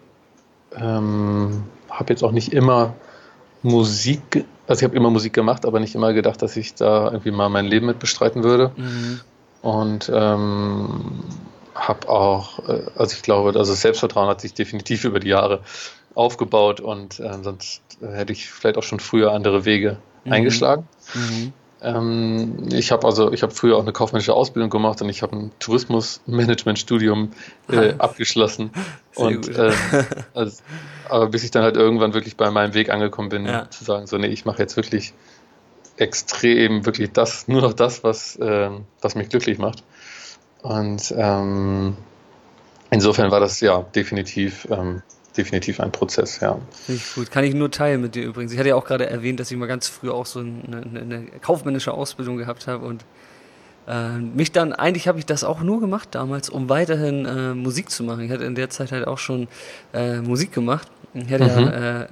[0.75, 2.95] ähm, habe jetzt auch nicht immer
[3.61, 7.31] Musik, also ich habe immer Musik gemacht, aber nicht immer gedacht, dass ich da irgendwie
[7.31, 8.71] mal mein Leben mit bestreiten würde.
[8.75, 9.21] Mhm.
[9.61, 11.23] Und ähm,
[11.75, 15.61] habe auch, äh, also ich glaube, also Selbstvertrauen hat sich definitiv über die Jahre
[16.15, 20.33] aufgebaut und äh, sonst hätte ich vielleicht auch schon früher andere Wege mhm.
[20.33, 20.87] eingeschlagen.
[21.13, 21.53] Mhm.
[21.81, 25.35] Ähm, ich habe also, ich habe früher auch eine kaufmännische Ausbildung gemacht und ich habe
[25.35, 27.31] ein Tourismusmanagementstudium
[27.71, 28.71] äh, abgeschlossen.
[29.11, 29.71] Sehr und äh,
[30.33, 30.63] also,
[31.09, 33.69] aber bis ich dann halt irgendwann wirklich bei meinem Weg angekommen bin, ja.
[33.69, 35.13] zu sagen, so nee, ich mache jetzt wirklich
[35.97, 38.69] extrem wirklich das, nur noch das, was, äh,
[39.01, 39.83] was mich glücklich macht.
[40.63, 41.95] Und ähm,
[42.89, 45.03] insofern war das ja definitiv ähm,
[45.37, 46.59] definitiv ein Prozess, ja.
[46.87, 47.31] Ich gut.
[47.31, 48.51] Kann ich nur teilen mit dir übrigens.
[48.51, 51.25] Ich hatte ja auch gerade erwähnt, dass ich mal ganz früh auch so eine, eine
[51.41, 53.05] kaufmännische Ausbildung gehabt habe und
[53.87, 57.89] äh, mich dann, eigentlich habe ich das auch nur gemacht damals, um weiterhin äh, Musik
[57.89, 58.23] zu machen.
[58.23, 59.47] Ich hatte in der Zeit halt auch schon
[59.93, 60.89] äh, Musik gemacht.
[61.13, 61.49] Ich hatte mhm.
[61.49, 62.07] ja äh,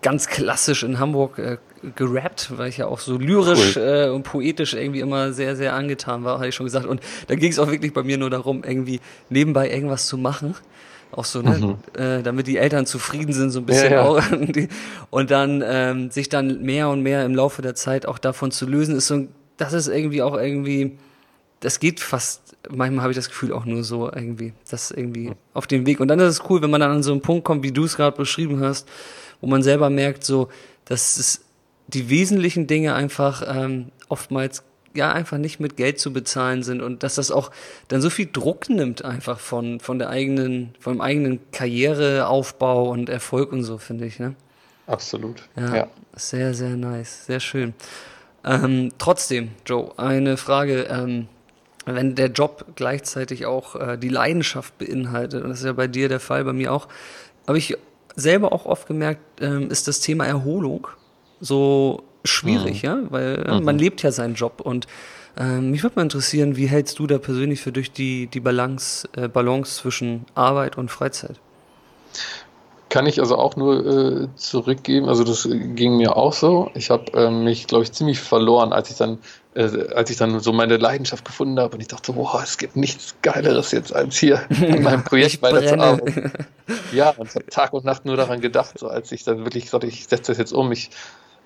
[0.00, 1.58] ganz klassisch in Hamburg äh,
[1.96, 3.82] gerappt, weil ich ja auch so lyrisch cool.
[3.82, 6.86] äh, und poetisch irgendwie immer sehr, sehr angetan war, hatte ich schon gesagt.
[6.86, 10.54] Und da ging es auch wirklich bei mir nur darum, irgendwie nebenbei irgendwas zu machen.
[11.12, 11.58] Auch so, ne?
[11.58, 12.00] Mhm.
[12.00, 14.02] Äh, damit die Eltern zufrieden sind, so ein bisschen ja, ja.
[14.02, 14.22] auch.
[15.10, 18.66] und dann ähm, sich dann mehr und mehr im Laufe der Zeit auch davon zu
[18.66, 19.26] lösen, ist so,
[19.58, 20.98] das ist irgendwie auch irgendwie,
[21.60, 25.34] das geht fast, manchmal habe ich das Gefühl auch nur so irgendwie, das irgendwie mhm.
[25.52, 26.00] auf dem Weg.
[26.00, 27.84] Und dann ist es cool, wenn man dann an so einen Punkt kommt, wie du
[27.84, 28.88] es gerade beschrieben hast,
[29.42, 30.48] wo man selber merkt, so,
[30.86, 31.44] dass es
[31.88, 37.02] die wesentlichen Dinge einfach ähm, oftmals ja einfach nicht mit Geld zu bezahlen sind und
[37.02, 37.50] dass das auch
[37.88, 43.52] dann so viel Druck nimmt einfach von von der eigenen vom eigenen Karriereaufbau und Erfolg
[43.52, 44.34] und so finde ich ne?
[44.86, 45.48] Absolut.
[45.56, 47.74] Ja, ja, sehr sehr nice sehr schön.
[48.44, 51.28] Ähm, trotzdem Joe eine Frage ähm,
[51.84, 56.08] wenn der Job gleichzeitig auch äh, die Leidenschaft beinhaltet und das ist ja bei dir
[56.08, 56.88] der Fall bei mir auch
[57.46, 57.76] habe ich
[58.14, 60.88] selber auch oft gemerkt ähm, ist das Thema Erholung
[61.40, 62.88] so schwierig, mhm.
[62.88, 63.64] ja, weil mhm.
[63.64, 64.86] man lebt ja seinen Job und
[65.36, 69.08] ähm, mich würde mal interessieren, wie hältst du da persönlich für durch die, die Balance,
[69.16, 71.36] äh, Balance zwischen Arbeit und Freizeit?
[72.90, 75.08] Kann ich also auch nur äh, zurückgeben.
[75.08, 76.70] Also das ging mir auch so.
[76.74, 79.16] Ich habe äh, mich, glaube ich, ziemlich verloren, als ich dann,
[79.54, 82.76] äh, als ich dann so meine Leidenschaft gefunden habe und ich dachte, boah, es gibt
[82.76, 86.32] nichts Geileres jetzt als hier in meinem Projekt weiterzuarbeiten.
[86.92, 89.64] ja, und ich habe Tag und Nacht nur daran gedacht, so als ich dann wirklich
[89.64, 90.70] gesagt, ich setze das jetzt um.
[90.70, 90.90] Ich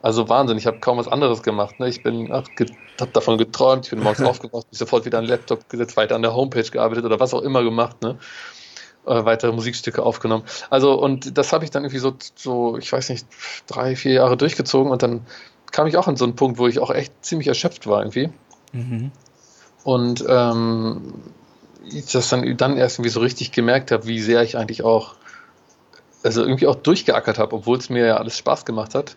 [0.07, 1.81] also Wahnsinn, ich habe kaum was anderes gemacht.
[1.81, 1.88] Ne?
[1.88, 2.47] Ich bin, habe
[3.12, 6.23] davon geträumt, ich bin morgens aufgewacht, bin sofort wieder an den Laptop gesetzt, weiter an
[6.23, 8.03] der Homepage gearbeitet oder was auch immer gemacht.
[8.03, 8.16] Ne?
[9.05, 10.45] Äh, weitere Musikstücke aufgenommen.
[10.71, 13.27] Also und das habe ich dann irgendwie so, so, ich weiß nicht,
[13.66, 15.27] drei, vier Jahre durchgezogen und dann
[15.73, 18.31] kam ich auch an so einen Punkt, wo ich auch echt ziemlich erschöpft war irgendwie.
[18.73, 19.11] Mhm.
[19.83, 21.14] Und ähm,
[21.85, 25.16] ich das dann, dann erst irgendwie so richtig gemerkt habe, wie sehr ich eigentlich auch,
[26.23, 29.16] also irgendwie auch durchgeackert habe, obwohl es mir ja alles Spaß gemacht hat.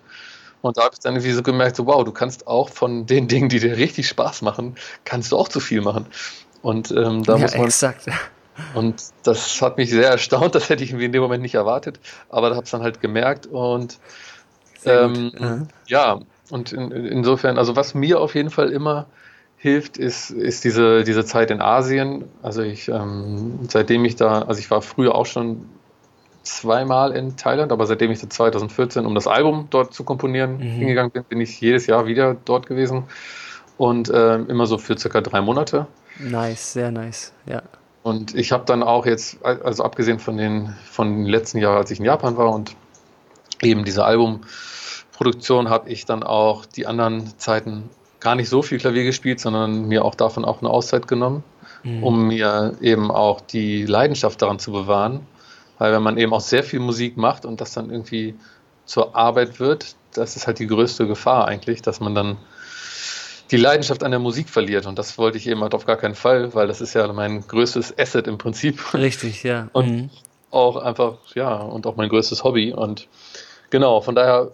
[0.62, 3.28] Und da habe ich dann irgendwie so gemerkt, so, wow, du kannst auch von den
[3.28, 6.06] Dingen, die dir richtig Spaß machen, kannst du auch zu viel machen.
[6.62, 7.66] Und ähm, da ja, muss man.
[7.66, 8.06] Exakt.
[8.74, 12.50] Und das hat mich sehr erstaunt, das hätte ich in dem Moment nicht erwartet, aber
[12.50, 14.00] da habe ich dann halt gemerkt und
[14.86, 15.68] ähm, mhm.
[15.88, 16.20] ja,
[16.50, 19.08] und in, insofern, also was mir auf jeden Fall immer
[19.58, 22.24] hilft, ist, ist diese, diese Zeit in Asien.
[22.42, 25.70] Also ich, ähm, seitdem ich da, also ich war früher auch schon
[26.44, 30.62] zweimal in Thailand, aber seitdem ich 2014, um das Album dort zu komponieren, mhm.
[30.62, 33.04] hingegangen bin, bin ich jedes Jahr wieder dort gewesen
[33.78, 35.88] und äh, immer so für circa drei Monate.
[36.20, 37.62] Nice, sehr nice, ja.
[38.02, 41.92] Und ich habe dann auch jetzt, also abgesehen von den, von den letzten Jahren, als
[41.92, 42.76] ich in Japan war und
[43.62, 49.04] eben diese Albumproduktion, habe ich dann auch die anderen Zeiten gar nicht so viel Klavier
[49.04, 51.44] gespielt, sondern mir auch davon auch eine Auszeit genommen,
[51.84, 52.04] mhm.
[52.04, 55.22] um mir eben auch die Leidenschaft daran zu bewahren
[55.80, 58.36] weil wenn man eben auch sehr viel Musik macht und das dann irgendwie
[58.86, 62.38] zur Arbeit wird, das ist halt die größte Gefahr eigentlich, dass man dann
[63.52, 64.86] die Leidenschaft an der Musik verliert.
[64.86, 67.48] Und das wollte ich eben halt auf gar keinen Fall, weil das ist ja mein
[67.48, 68.94] größtes Asset im Prinzip.
[68.94, 69.70] Richtig, ja.
[69.74, 70.10] Und mhm.
[70.52, 72.74] auch einfach, ja, und auch mein größtes Hobby.
[72.74, 73.08] Und
[73.70, 74.52] genau, von daher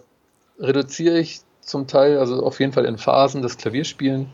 [0.58, 4.28] reduziere ich zum Teil, also auf jeden Fall in Phasen das Klavierspielen,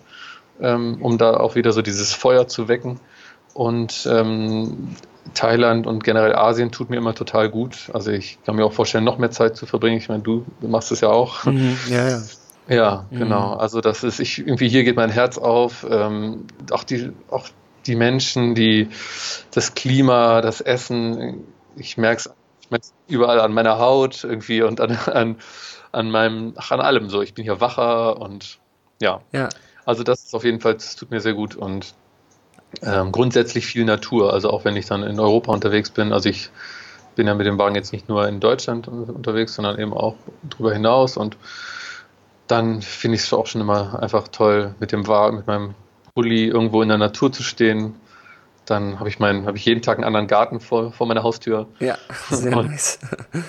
[0.60, 3.00] ähm, um da auch wieder so dieses Feuer zu wecken.
[3.54, 4.96] Und ähm,
[5.34, 7.90] Thailand und generell Asien tut mir immer total gut.
[7.92, 9.98] Also ich kann mir auch vorstellen, noch mehr Zeit zu verbringen.
[9.98, 11.44] Ich meine, du machst es ja auch.
[11.44, 12.22] Mhm, ja, ja.
[12.68, 13.18] Ja, mhm.
[13.18, 13.54] genau.
[13.54, 15.86] Also das ist, ich irgendwie hier geht mein Herz auf.
[15.88, 17.48] Ähm, auch die, auch
[17.86, 18.88] die Menschen, die,
[19.52, 21.44] das Klima, das Essen.
[21.76, 22.30] Ich merke
[22.70, 25.36] es überall an meiner Haut irgendwie und an, an,
[25.90, 27.22] an meinem, ach, an allem so.
[27.22, 28.58] Ich bin hier wacher und
[29.00, 29.20] ja.
[29.32, 29.48] Ja.
[29.84, 31.94] Also das ist auf jeden Fall, das tut mir sehr gut und
[32.82, 34.32] ähm, grundsätzlich viel Natur.
[34.32, 36.50] Also auch wenn ich dann in Europa unterwegs bin, also ich
[37.14, 40.72] bin ja mit dem Wagen jetzt nicht nur in Deutschland unterwegs, sondern eben auch darüber
[40.72, 41.36] hinaus und
[42.46, 45.74] dann finde ich es auch schon immer einfach toll, mit dem Wagen, mit meinem
[46.14, 47.94] Bulli irgendwo in der Natur zu stehen.
[48.66, 51.66] Dann habe ich meinen, habe ich jeden Tag einen anderen Garten vor, vor meiner Haustür.
[51.80, 51.96] Ja,
[52.30, 52.98] sehr und, nice.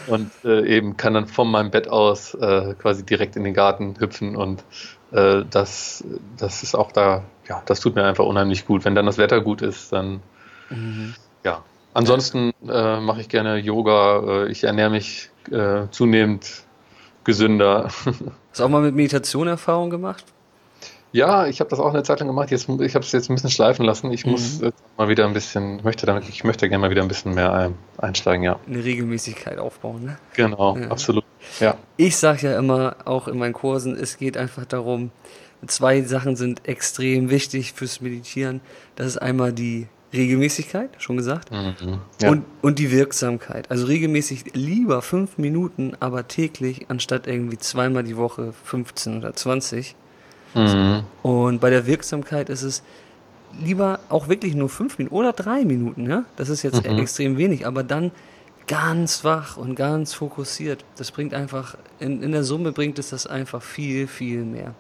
[0.08, 3.96] Und äh, eben kann dann von meinem Bett aus äh, quasi direkt in den Garten
[4.00, 4.64] hüpfen und
[5.14, 6.04] äh, das,
[6.38, 8.86] das ist auch da, ja, das tut mir einfach unheimlich gut.
[8.86, 10.22] Wenn dann das Wetter gut ist, dann
[10.70, 11.16] mhm.
[11.44, 11.64] ja.
[11.96, 14.46] Ansonsten äh, mache ich gerne Yoga.
[14.46, 16.64] Äh, ich ernähre mich äh, zunehmend
[17.24, 17.84] gesünder.
[18.06, 20.26] Hast du auch mal mit Meditation Erfahrung gemacht?
[21.12, 22.50] Ja, ich habe das auch eine Zeit lang gemacht.
[22.50, 24.12] Jetzt, ich habe es jetzt ein bisschen schleifen lassen.
[24.12, 24.32] Ich mhm.
[24.32, 24.62] muss
[24.98, 28.44] mal wieder ein bisschen, möchte damit, ich möchte gerne mal wieder ein bisschen mehr einsteigen,
[28.44, 28.60] ja.
[28.66, 30.18] Eine Regelmäßigkeit aufbauen, ne?
[30.36, 30.88] Genau, ja.
[30.88, 31.24] absolut.
[31.60, 31.78] Ja.
[31.98, 35.12] Ich sage ja immer, auch in meinen Kursen, es geht einfach darum,
[35.68, 38.62] zwei Sachen sind extrem wichtig fürs Meditieren.
[38.96, 42.30] Das ist einmal die Regelmäßigkeit, schon gesagt, mhm, ja.
[42.30, 43.72] und, und die Wirksamkeit.
[43.72, 49.96] Also regelmäßig lieber fünf Minuten, aber täglich, anstatt irgendwie zweimal die Woche 15 oder 20.
[50.54, 51.04] Mhm.
[51.24, 52.84] Und bei der Wirksamkeit ist es
[53.60, 56.26] lieber auch wirklich nur fünf Minuten oder drei Minuten, ja.
[56.36, 57.00] Das ist jetzt mhm.
[57.00, 58.12] extrem wenig, aber dann
[58.68, 60.84] ganz wach und ganz fokussiert.
[60.98, 64.74] Das bringt einfach, in, in der Summe bringt es das einfach viel, viel mehr.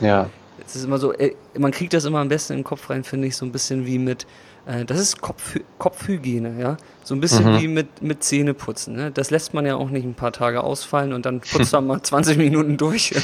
[0.00, 0.28] Ja.
[0.66, 3.04] es ist immer so, äh, man kriegt das immer am besten in den Kopf rein,
[3.04, 4.26] finde ich, so ein bisschen wie mit,
[4.66, 6.76] äh, das ist Kopf, Kopfhygiene, ja.
[7.04, 7.60] So ein bisschen Mhm.
[7.60, 8.94] wie mit, mit Zähneputzen.
[8.96, 9.10] Ne?
[9.10, 12.02] Das lässt man ja auch nicht ein paar Tage ausfallen und dann putzt man mal
[12.02, 13.12] 20 Minuten durch.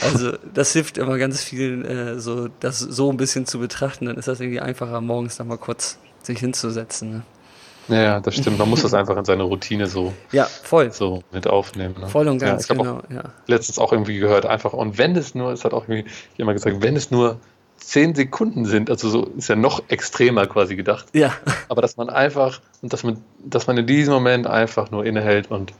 [0.00, 4.06] Also das hilft immer ganz vielen, äh, so das so ein bisschen zu betrachten.
[4.06, 7.10] Dann ist das irgendwie einfacher, morgens da mal kurz sich hinzusetzen.
[7.10, 7.22] Ne?
[7.88, 8.58] Ja, ja, das stimmt.
[8.58, 10.92] Man muss das einfach in seine Routine so, Ja, voll.
[10.92, 11.94] so mit aufnehmen.
[12.00, 12.08] Ne?
[12.08, 12.96] Voll und ja, ganz, ich habe genau.
[12.98, 13.24] auch Ja.
[13.46, 16.82] letztens auch irgendwie gehört, einfach, und wenn es nur, es hat auch irgendwie jemand gesagt,
[16.82, 17.38] wenn es nur
[17.76, 21.32] zehn Sekunden sind, also so ist ja noch extremer quasi gedacht, ja,
[21.68, 25.50] aber dass man einfach, und dass man, dass man in diesem Moment einfach nur innehält
[25.50, 25.72] und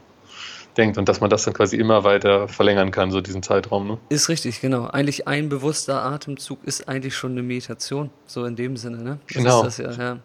[0.77, 3.89] denkt und dass man das dann quasi immer weiter verlängern kann, so diesen Zeitraum.
[3.89, 3.99] Ne?
[4.11, 4.87] ist richtig, genau.
[4.87, 8.99] Eigentlich ein bewusster Atemzug ist eigentlich schon eine Meditation, so in dem Sinne.
[8.99, 9.19] Ne?
[9.27, 9.65] Das Genau.
[9.65, 10.19] Ist das ja, ja.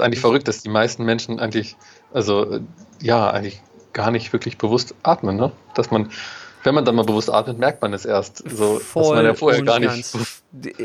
[0.00, 1.76] Ist eigentlich verrückt, dass die meisten Menschen eigentlich,
[2.12, 2.60] also
[3.00, 5.52] ja, eigentlich gar nicht wirklich bewusst atmen, ne?
[5.74, 6.10] Dass man,
[6.64, 8.38] wenn man dann mal bewusst atmet, merkt man es erst.
[8.48, 10.16] So, was man ja vorher gar nicht.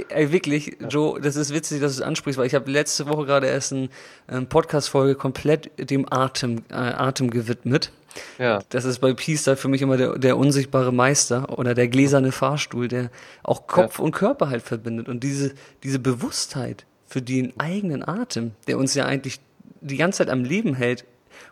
[0.09, 3.25] Ey, wirklich, Joe, das ist witzig, dass du es ansprichst, weil ich habe letzte Woche
[3.25, 3.89] gerade erst eine
[4.29, 7.91] ähm, Podcast-Folge komplett dem Atem, äh, Atem gewidmet.
[8.37, 11.89] Ja, Das ist bei Peace da für mich immer der, der unsichtbare Meister oder der
[11.89, 13.09] gläserne Fahrstuhl, der
[13.43, 15.09] auch Kopf und Körper halt verbindet.
[15.09, 19.39] Und diese, diese Bewusstheit für den eigenen Atem, der uns ja eigentlich
[19.81, 21.05] die ganze Zeit am Leben hält,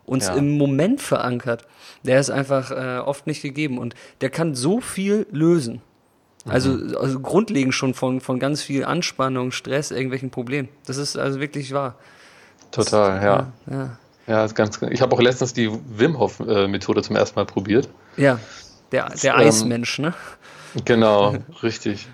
[0.05, 0.35] uns Ja.
[0.35, 1.65] im Moment verankert,
[2.03, 3.77] der ist einfach äh, oft nicht gegeben.
[3.77, 5.81] Und der kann so viel lösen.
[6.45, 6.97] Also, Mhm.
[6.97, 10.67] also grundlegend schon von, von ganz viel Anspannung, Stress, irgendwelchen Problemen.
[10.85, 11.95] Das ist also wirklich wahr.
[12.71, 13.53] total, ja.
[13.71, 13.97] Ja.
[14.25, 17.89] Ja, ist ganz, ich habe auch letztens die Wim Hof äh, zum ersten Mal probiert.
[18.17, 18.39] Ja.
[18.91, 20.13] Der, der Ähm, Eismensch, ne?
[20.85, 22.07] Genau, richtig.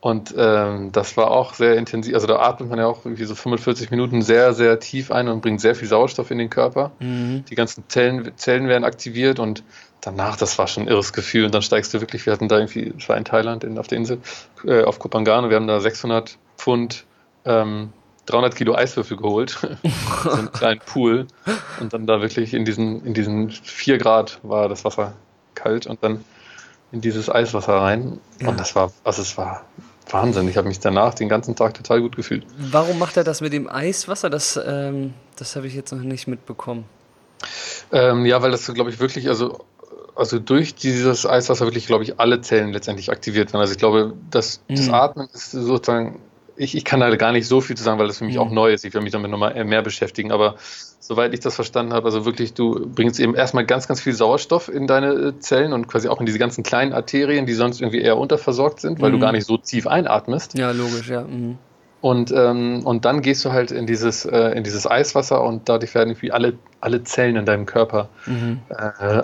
[0.00, 2.14] Und ähm, das war auch sehr intensiv.
[2.14, 5.40] Also da atmet man ja auch irgendwie so 45 Minuten sehr, sehr tief ein und
[5.40, 6.92] bringt sehr viel Sauerstoff in den Körper.
[7.00, 7.44] Mhm.
[7.48, 9.64] Die ganzen Zellen, Zellen werden aktiviert und
[10.00, 11.46] danach, das war schon ein irres Gefühl.
[11.46, 13.88] Und dann steigst du wirklich, wir hatten da irgendwie, es war in Thailand, in, auf
[13.88, 14.18] der Insel,
[14.64, 17.04] äh, auf und wir haben da 600 Pfund,
[17.44, 17.92] ähm,
[18.26, 19.50] 300 Kilo Eiswürfel geholt,
[20.24, 21.26] so einen kleinen Pool
[21.80, 25.14] und dann da wirklich in diesen, in diesen 4 Grad war das Wasser
[25.54, 26.24] kalt und dann
[26.96, 28.18] in dieses Eiswasser rein.
[28.40, 28.48] Ja.
[28.48, 29.64] Und das war, also es war
[30.10, 30.48] Wahnsinn.
[30.48, 32.46] Ich habe mich danach den ganzen Tag total gut gefühlt.
[32.58, 34.30] Warum macht er das mit dem Eiswasser?
[34.30, 36.84] Das, ähm, das habe ich jetzt noch nicht mitbekommen.
[37.92, 39.58] Ähm, ja, weil das, glaube ich, wirklich, also,
[40.14, 43.60] also durch dieses Eiswasser wirklich, glaube ich, alle Zellen letztendlich aktiviert werden.
[43.60, 44.94] Also ich glaube, das, das Mhm.
[44.94, 46.20] Atmen ist sozusagen,
[46.56, 48.40] ich, ich kann da gar nicht so viel zu sagen, weil das für mich Mhm.
[48.40, 48.84] auch neu ist.
[48.84, 50.32] Ich will mich damit nochmal mehr beschäftigen.
[50.32, 50.56] Aber
[51.00, 54.68] soweit ich das verstanden habe, also wirklich, du bringst eben erstmal ganz, ganz viel Sauerstoff
[54.68, 58.00] in deine äh, Zellen und quasi auch in diese ganzen kleinen Arterien, die sonst irgendwie
[58.00, 59.14] eher unterversorgt sind, weil Mhm.
[59.14, 60.56] du gar nicht so tief einatmest.
[60.58, 61.22] Ja, logisch, ja.
[61.22, 61.58] Mhm.
[62.06, 65.92] Und, ähm, und dann gehst du halt in dieses, äh, in dieses Eiswasser und dadurch
[65.96, 68.60] werden irgendwie alle, alle Zellen in deinem Körper Mhm.
[68.68, 68.74] äh,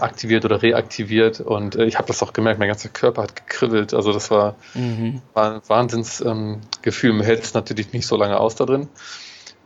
[0.01, 1.41] aktiviert oder reaktiviert.
[1.41, 3.95] Und äh, ich habe das auch gemerkt, mein ganzer Körper hat gekribbelt.
[3.95, 5.23] Also das war, Mhm.
[5.33, 7.11] war ein Wahnsinnsgefühl.
[7.11, 7.19] Ähm.
[7.19, 8.89] Man hält es natürlich nicht so lange aus da drin.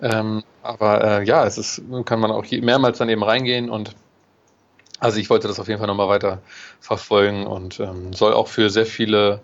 [0.02, 3.96] Ähm, aber äh, ja, es ist, kann man auch je, mehrmals dann eben reingehen und
[5.00, 6.42] also ich wollte das auf jeden Fall nochmal weiter
[6.81, 9.40] verfolgen und ähm, soll auch für sehr viele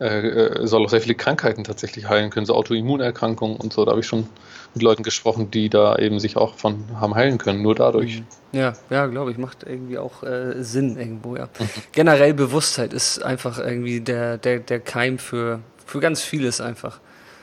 [0.00, 3.84] äh, äh, soll auch sehr viele Krankheiten tatsächlich heilen können, so Autoimmunerkrankungen und so.
[3.84, 4.26] Da habe ich schon
[4.72, 8.22] mit Leuten gesprochen, die da eben sich auch von haben heilen können, nur dadurch.
[8.52, 11.50] Ja, ja, glaube ich, macht irgendwie auch äh, Sinn irgendwo, ja.
[11.58, 11.68] Mhm.
[11.92, 17.00] Generell Bewusstheit ist einfach irgendwie der, der, der Keim für, für ganz vieles einfach.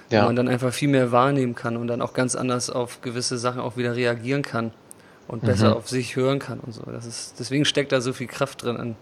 [0.10, 0.22] Ja.
[0.22, 3.38] Wo man dann einfach viel mehr wahrnehmen kann und dann auch ganz anders auf gewisse
[3.38, 4.72] Sachen auch wieder reagieren kann
[5.28, 5.74] und besser Mhm.
[5.76, 6.82] auf sich hören kann und so.
[6.90, 8.96] Das ist, deswegen steckt da so viel Kraft drin an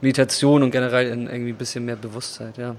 [0.00, 2.76] Meditation und generell in irgendwie ein bisschen mehr Bewusstheit, ja.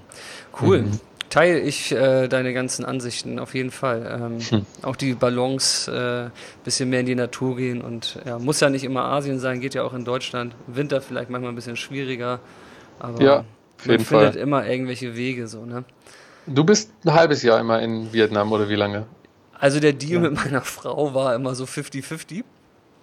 [0.61, 0.83] Cool.
[0.83, 0.99] Mhm.
[1.29, 4.19] Teile ich äh, deine ganzen Ansichten auf jeden Fall.
[4.19, 4.65] Ähm, Hm.
[4.81, 5.91] Auch die Balance,
[6.31, 9.59] äh, bisschen mehr in die Natur gehen und ja, muss ja nicht immer Asien sein,
[9.59, 10.55] geht ja auch in Deutschland.
[10.67, 12.39] Winter vielleicht manchmal ein bisschen schwieriger,
[12.99, 13.35] aber Ja,
[13.85, 14.35] man findet Fall.
[14.37, 15.83] immer irgendwelche Wege so, ne?
[16.47, 19.05] Du bist ein halbes Jahr immer in Vietnam oder wie lange?
[19.59, 20.29] Also der Deal Ja.
[20.29, 22.43] mit meiner Frau war immer so 50-50.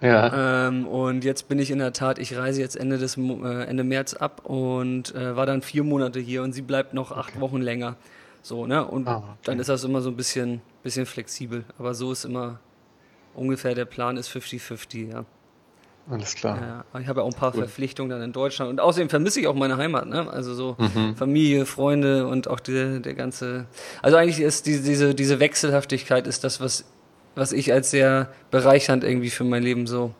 [0.01, 0.67] Ja.
[0.67, 3.83] Ähm, und jetzt bin ich in der Tat, ich reise jetzt Ende, des, äh, Ende
[3.83, 7.61] März ab und äh, war dann vier Monate hier und sie bleibt noch acht Wochen
[7.61, 7.95] länger.
[8.43, 8.85] So, ne?
[8.85, 9.25] Und Ah, okay.
[9.45, 11.63] dann ist das immer so ein bisschen, bisschen flexibel.
[11.79, 12.59] Aber so ist immer
[13.33, 15.25] ungefähr der Plan ist 50-50, ja.
[16.09, 16.57] Alles klar.
[16.61, 16.85] ja.
[16.91, 17.61] Aber Ich habe ja auch ein paar Cool.
[17.63, 18.69] Verpflichtungen dann in Deutschland.
[18.71, 20.29] Und außerdem vermisse ich auch meine Heimat, ne?
[20.29, 21.15] Also so Mhm.
[21.17, 23.65] Familie, Freunde und auch der, der ganze.
[24.01, 26.85] Also eigentlich ist diese, diese, diese Wechselhaftigkeit ist das, was,
[27.37, 30.13] was ich als sehr bereichernd irgendwie für mein Leben so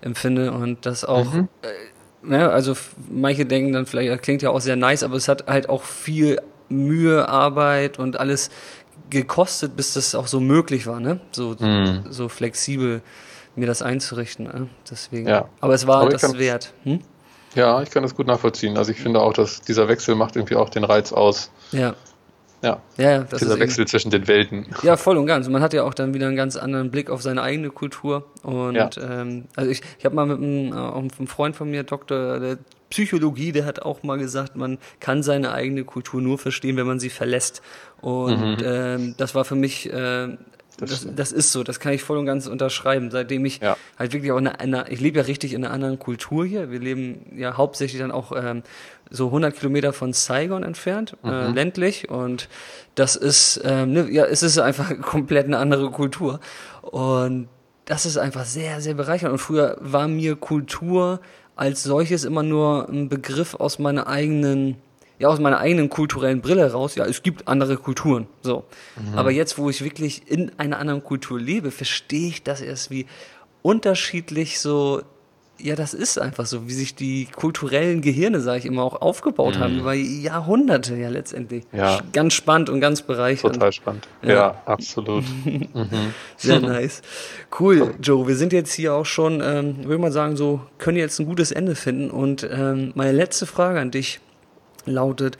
[0.00, 0.52] empfinde.
[0.52, 1.48] Und das auch, Mhm.
[1.62, 2.74] äh, ne, also
[3.10, 5.82] manche denken dann vielleicht, das klingt ja auch sehr nice, aber es hat halt auch
[5.84, 8.50] viel Mühe, Arbeit und alles
[9.10, 11.20] gekostet, bis das auch so möglich war, ne?
[11.32, 12.04] So, Mhm.
[12.10, 13.02] so flexibel
[13.54, 14.46] mir das einzurichten.
[14.46, 14.68] Ne?
[14.90, 15.28] Deswegen.
[15.28, 15.48] Ja.
[15.60, 16.72] Aber es war Aber das kann- wert.
[16.84, 17.00] Hm?
[17.54, 18.76] Ja, ich kann das gut nachvollziehen.
[18.76, 21.50] Also ich finde auch, dass dieser Wechsel macht irgendwie auch den Reiz aus.
[21.70, 21.94] Ja.
[22.64, 24.66] Ja, Ja, das dieser Wechsel zwischen den Welten.
[24.82, 25.46] Ja, voll und ganz.
[25.46, 28.24] Und man hat ja auch dann wieder einen ganz anderen Blick auf seine eigene Kultur.
[28.42, 28.90] Und Ja.
[29.00, 32.58] ähm, also ich, ich habe mal mit einem, äh, einem Freund von mir, Doktor der
[32.90, 37.00] Psychologie, der hat auch mal gesagt, man kann seine eigene Kultur nur verstehen, wenn man
[37.00, 37.60] sie verlässt.
[38.00, 40.36] Und ähm, das war für mich, äh,
[40.78, 43.10] das, das, ist so, das kann ich voll und ganz unterschreiben.
[43.10, 43.76] Seitdem ich Ja.
[43.98, 46.70] halt wirklich auch in einer, ich lebe ja richtig in einer anderen Kultur hier.
[46.70, 48.62] Wir leben ja hauptsächlich dann auch ähm,
[49.10, 52.08] so 100 Kilometer von Saigon entfernt, äh, ländlich.
[52.08, 52.48] Und
[52.94, 56.40] das ist, ähm, ne, ja, es ist einfach komplett eine andere Kultur.
[56.82, 57.48] Und
[57.84, 59.32] das ist einfach sehr, sehr bereichernd.
[59.32, 61.20] Und früher war mir Kultur
[61.56, 64.76] als solches immer nur ein Begriff aus meiner eigenen,
[65.18, 66.94] ja, aus meiner eigenen kulturellen Brille raus.
[66.96, 68.26] Ja, es gibt andere Kulturen.
[68.42, 68.64] So.
[69.14, 73.06] Aber jetzt, wo ich wirklich in einer anderen Kultur lebe, verstehe ich das erst, wie
[73.62, 75.02] unterschiedlich so,
[75.58, 79.58] ja, das ist einfach so, wie sich die kulturellen Gehirne, sage ich immer, auch aufgebaut
[79.58, 81.64] haben über Jahrhunderte ja letztendlich.
[81.72, 82.00] Ja.
[82.12, 83.54] Ganz spannend und ganz bereichernd.
[83.54, 84.08] Total spannend.
[84.22, 84.32] Ja.
[84.32, 85.24] Ja, absolut.
[86.36, 87.02] Sehr nice.
[87.58, 88.26] Cool, Joe.
[88.26, 91.52] Wir sind jetzt hier auch schon, ähm, würde man sagen, so können jetzt ein gutes
[91.52, 92.10] Ende finden.
[92.10, 94.20] Und ähm, meine letzte Frage an dich
[94.86, 95.38] lautet: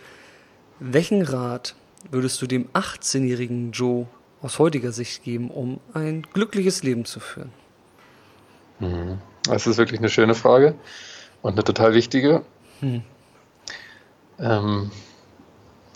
[0.79, 1.75] Welchen Rat
[2.11, 4.07] würdest du dem 18-jährigen Joe
[4.43, 7.51] aus heutiger Sicht geben, um ein glückliches Leben zu führen?
[9.47, 10.75] Das ist wirklich eine schöne Frage
[11.43, 12.43] und eine total wichtige.
[14.39, 14.91] Ähm,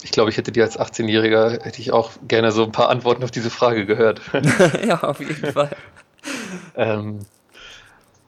[0.03, 3.25] ich glaube, ich hätte dir als 18-Jähriger hätte ich auch gerne so ein paar Antworten
[3.25, 4.21] auf diese Frage gehört.
[4.87, 5.71] ja, auf jeden Fall.
[6.77, 7.21] ähm,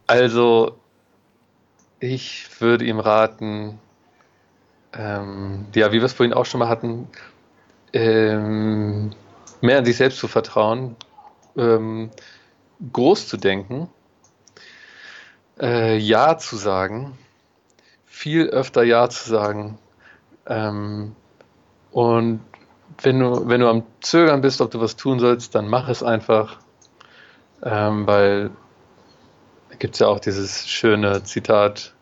[0.07, 0.79] also,
[2.01, 3.79] ich würde ihm raten,
[4.95, 7.09] ähm, ja, wie wir es vorhin auch schon mal hatten,
[7.93, 9.11] ähm,
[9.61, 10.97] mehr an sich selbst zu vertrauen,
[11.57, 12.11] ähm,
[12.93, 13.89] groß zu denken,
[15.61, 17.19] äh, Ja zu sagen,
[18.07, 19.79] viel öfter Ja zu sagen.
[20.47, 21.15] Ähm,
[21.93, 22.41] und
[23.03, 26.03] wenn du, wenn du am Zögern bist, ob du was tun sollst, dann mach es
[26.03, 26.59] einfach,
[27.63, 28.51] ähm, weil
[29.71, 31.95] da gibt es ja auch dieses schöne Zitat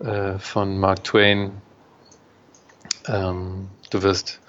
[0.00, 1.52] äh, von Mark Twain.
[3.06, 4.40] Ähm, du wirst,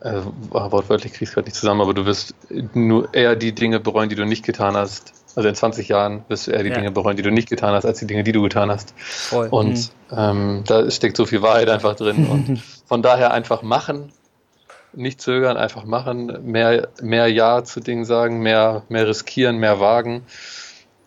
[0.00, 2.34] äh, wortwörtlich kriegst du gerade nicht zusammen, aber du wirst
[2.74, 5.12] nur eher die Dinge bereuen, die du nicht getan hast.
[5.36, 6.76] Also in 20 Jahren wirst du eher die Ja.
[6.76, 8.94] Dinge bereuen, die du nicht getan hast, als die Dinge, die du getan hast.
[8.98, 9.48] Voll.
[9.50, 10.16] Und Mhm.
[10.16, 12.26] ähm, da steckt so viel Wahrheit einfach drin.
[12.30, 14.12] Und von daher einfach machen,
[14.92, 20.22] nicht zögern, einfach machen, mehr, mehr Ja zu Dingen sagen, mehr, mehr riskieren, mehr wagen,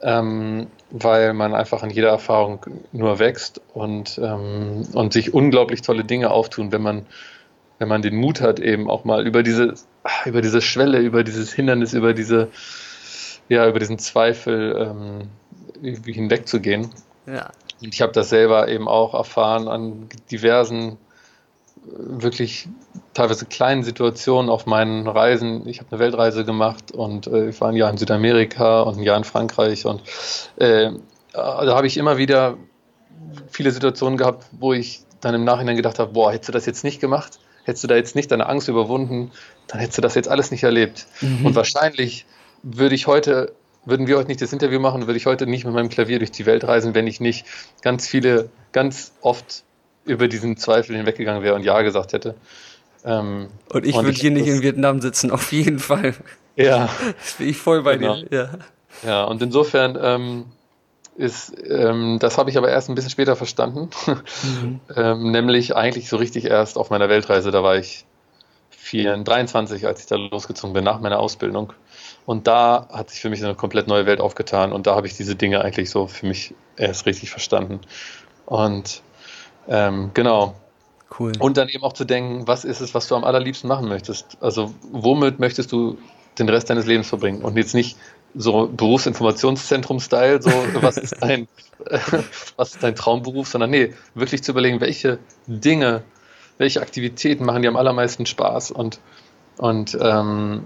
[0.02, 6.04] ähm, weil man einfach an jeder Erfahrung nur wächst und, ähm, und sich unglaublich tolle
[6.04, 7.06] Dinge auftun, wenn man,
[7.80, 9.74] wenn man den Mut hat, eben auch mal über diese,
[10.26, 12.50] über diese Schwelle, über dieses Hindernis, über diese,
[13.50, 14.94] ja, über diesen Zweifel
[15.84, 16.90] ähm, hinwegzugehen.
[17.26, 17.52] Ja.
[17.82, 20.98] Und ich habe das selber eben auch erfahren an diversen,
[21.86, 22.68] wirklich
[23.14, 25.68] teilweise kleinen Situationen auf meinen Reisen.
[25.68, 29.04] Ich habe eine Weltreise gemacht und äh, ich war ein Jahr in Südamerika und ein
[29.04, 30.02] Jahr in Frankreich und
[30.58, 30.92] äh,
[31.34, 32.58] da habe ich immer wieder
[33.50, 36.84] viele Situationen gehabt, wo ich dann im Nachhinein gedacht habe, boah, hättest du das jetzt
[36.84, 39.32] nicht gemacht, hättest du da jetzt nicht deine Angst überwunden,
[39.68, 41.06] dann hättest du das jetzt alles nicht erlebt.
[41.44, 42.26] Und wahrscheinlich
[42.64, 43.54] würde ich heute,
[43.86, 46.32] würden wir heute nicht das Interview machen, würde ich heute nicht mit meinem Klavier durch
[46.32, 47.46] die Welt reisen, wenn ich nicht
[47.82, 49.64] ganz viele, ganz oft
[50.06, 52.36] über diesen Zweifel hinweggegangen wäre und Ja gesagt hätte.
[53.06, 56.14] Ähm, Und ich würde hier nicht in Vietnam sitzen, auf jeden Fall.
[56.56, 56.90] ja,
[57.20, 58.16] Das bin ich voll bei Genau.
[58.16, 58.28] dir.
[58.32, 58.50] Ja.
[59.10, 60.46] ja, und insofern ähm,
[61.16, 63.90] ist, ähm, das habe ich aber erst ein bisschen später verstanden,
[64.96, 68.06] ähm, nämlich eigentlich so richtig erst auf meiner Weltreise, da war ich
[68.72, 71.74] 4, 23, als ich da losgezogen bin, nach meiner Ausbildung.
[72.28, 75.16] Und da hat sich für mich eine komplett neue Welt aufgetan und da habe ich
[75.16, 77.80] diese Dinge eigentlich so für mich erst richtig verstanden.
[78.46, 79.02] Und
[79.70, 80.54] ähm, genau.
[81.18, 81.32] Cool.
[81.40, 84.38] Und dann eben auch zu denken, was ist es, was du am allerliebsten machen möchtest?
[84.42, 85.98] Also womit möchtest du
[86.38, 87.44] den Rest deines Lebens verbringen?
[87.44, 87.96] Und jetzt nicht
[88.36, 90.52] so Berufsinformationszentrum-Style, so
[90.82, 91.48] was ist dein,
[92.58, 96.04] was ist dein Traumberuf, sondern nee, wirklich zu überlegen, welche Dinge,
[96.58, 99.00] welche Aktivitäten machen dir am allermeisten Spaß und,
[99.58, 100.66] und ähm,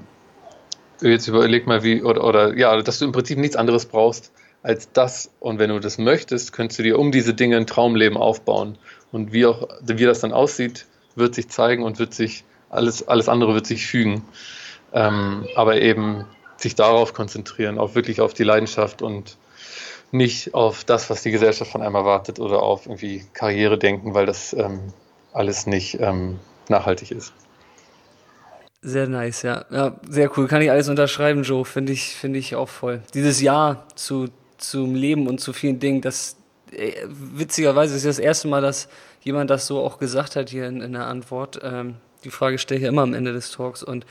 [1.10, 4.32] jetzt überleg mal, wie, oder, oder ja, dass du im Prinzip nichts anderes brauchst
[4.64, 5.32] als das.
[5.40, 8.78] Und wenn du das möchtest, könntest du dir um diese Dinge ein Traumleben aufbauen.
[9.12, 10.86] Und wie auch, wie das dann aussieht,
[11.16, 14.26] wird sich zeigen und wird sich, alles, alles andere wird sich fügen.
[14.94, 16.26] Ähm, aber eben
[16.58, 19.38] sich darauf konzentrieren, auf wirklich auf die Leidenschaft und
[20.12, 24.26] nicht auf das, was die Gesellschaft von einem erwartet oder auf irgendwie Karriere denken, weil
[24.26, 24.94] das ähm,
[25.34, 27.34] alles nicht ähm, nachhaltig ist.
[28.84, 29.66] Sehr nice, ja.
[29.70, 30.48] Ja, sehr cool.
[30.48, 31.66] Kann ich alles unterschreiben, Joe.
[31.66, 33.02] Finde ich, finde ich auch voll.
[33.14, 36.36] Dieses Ja zu, zum Leben und zu vielen Dingen, das
[36.72, 38.90] äh, witzigerweise ist das erste Mal, dass
[39.22, 41.60] jemand das so auch gesagt hat hier in, in der Antwort.
[41.64, 44.06] Ähm, die Frage stelle ich ja immer am Ende des Talks und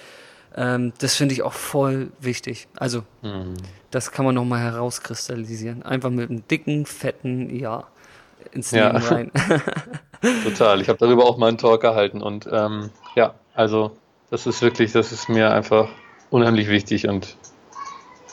[0.56, 2.68] ähm, das finde ich auch voll wichtig.
[2.76, 3.54] Also, mhm.
[3.90, 5.82] das kann man nochmal herauskristallisieren.
[5.82, 7.88] Einfach mit einem dicken, fetten Ja
[8.52, 9.08] ins Leben ja.
[9.08, 9.32] rein.
[10.44, 10.80] Total.
[10.80, 13.96] Ich habe darüber auch mal einen Talk gehalten und ähm, ja, also
[14.30, 15.88] das ist wirklich, das ist mir einfach
[16.30, 17.36] unheimlich wichtig und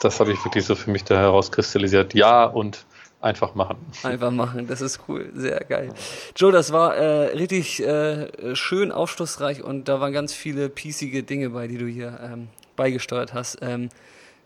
[0.00, 2.14] das habe ich wirklich so für mich da herauskristallisiert.
[2.14, 2.86] Ja und
[3.20, 3.78] einfach machen.
[4.04, 5.92] Einfach machen, das ist cool, sehr geil.
[6.36, 11.50] Joe, das war äh, richtig äh, schön aufschlussreich und da waren ganz viele piecige Dinge
[11.50, 13.58] bei, die du hier ähm, beigesteuert hast.
[13.60, 13.88] Ähm,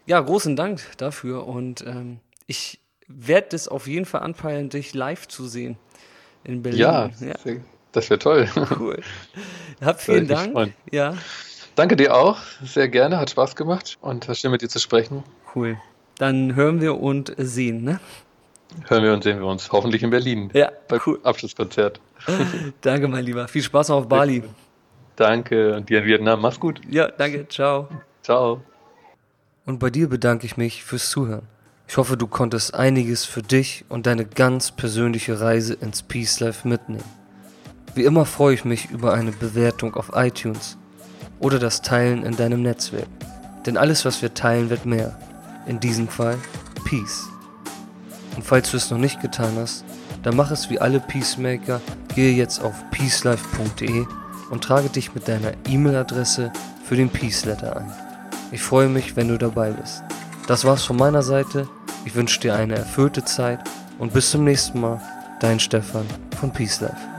[0.06, 5.28] ja, großen Dank dafür und ähm, ich werde es auf jeden Fall anpeilen, dich live
[5.28, 5.76] zu sehen
[6.44, 6.80] in Berlin.
[6.80, 7.34] Ja, ja.
[7.92, 8.48] Das wäre toll.
[8.78, 9.00] Cool.
[9.80, 10.74] Hab vielen Dank.
[10.90, 11.14] Ja.
[11.74, 15.24] Danke dir auch, sehr gerne, hat Spaß gemacht und war schön mit dir zu sprechen.
[15.54, 15.78] Cool.
[16.18, 17.98] Dann hören wir und sehen, ne?
[18.88, 19.72] Hören wir und sehen wir uns.
[19.72, 20.50] Hoffentlich in Berlin.
[20.52, 21.18] Ja, beim cool.
[21.22, 22.00] Abschlusskonzert.
[22.82, 23.48] danke, mein Lieber.
[23.48, 24.42] Viel Spaß auf Bali.
[25.16, 26.40] Danke und dir in Vietnam.
[26.40, 26.80] Mach's gut.
[26.88, 27.48] Ja, danke.
[27.48, 27.88] Ciao.
[28.22, 28.60] Ciao.
[29.64, 31.46] Und bei dir bedanke ich mich fürs Zuhören.
[31.88, 36.66] Ich hoffe, du konntest einiges für dich und deine ganz persönliche Reise ins Peace Life
[36.66, 37.21] mitnehmen.
[37.94, 40.78] Wie immer freue ich mich über eine Bewertung auf iTunes
[41.40, 43.08] oder das Teilen in deinem Netzwerk.
[43.66, 45.18] Denn alles, was wir teilen, wird mehr.
[45.66, 46.38] In diesem Fall
[46.84, 47.24] Peace.
[48.34, 49.84] Und falls du es noch nicht getan hast,
[50.22, 51.80] dann mach es wie alle Peacemaker,
[52.14, 54.06] gehe jetzt auf peacelife.de
[54.50, 56.52] und trage dich mit deiner E-Mail-Adresse
[56.84, 57.92] für den Peace Letter ein.
[58.50, 60.02] Ich freue mich, wenn du dabei bist.
[60.46, 61.68] Das war's von meiner Seite.
[62.04, 63.60] Ich wünsche dir eine erfüllte Zeit
[63.98, 65.00] und bis zum nächsten Mal.
[65.40, 66.06] Dein Stefan
[66.38, 67.11] von Peace Life.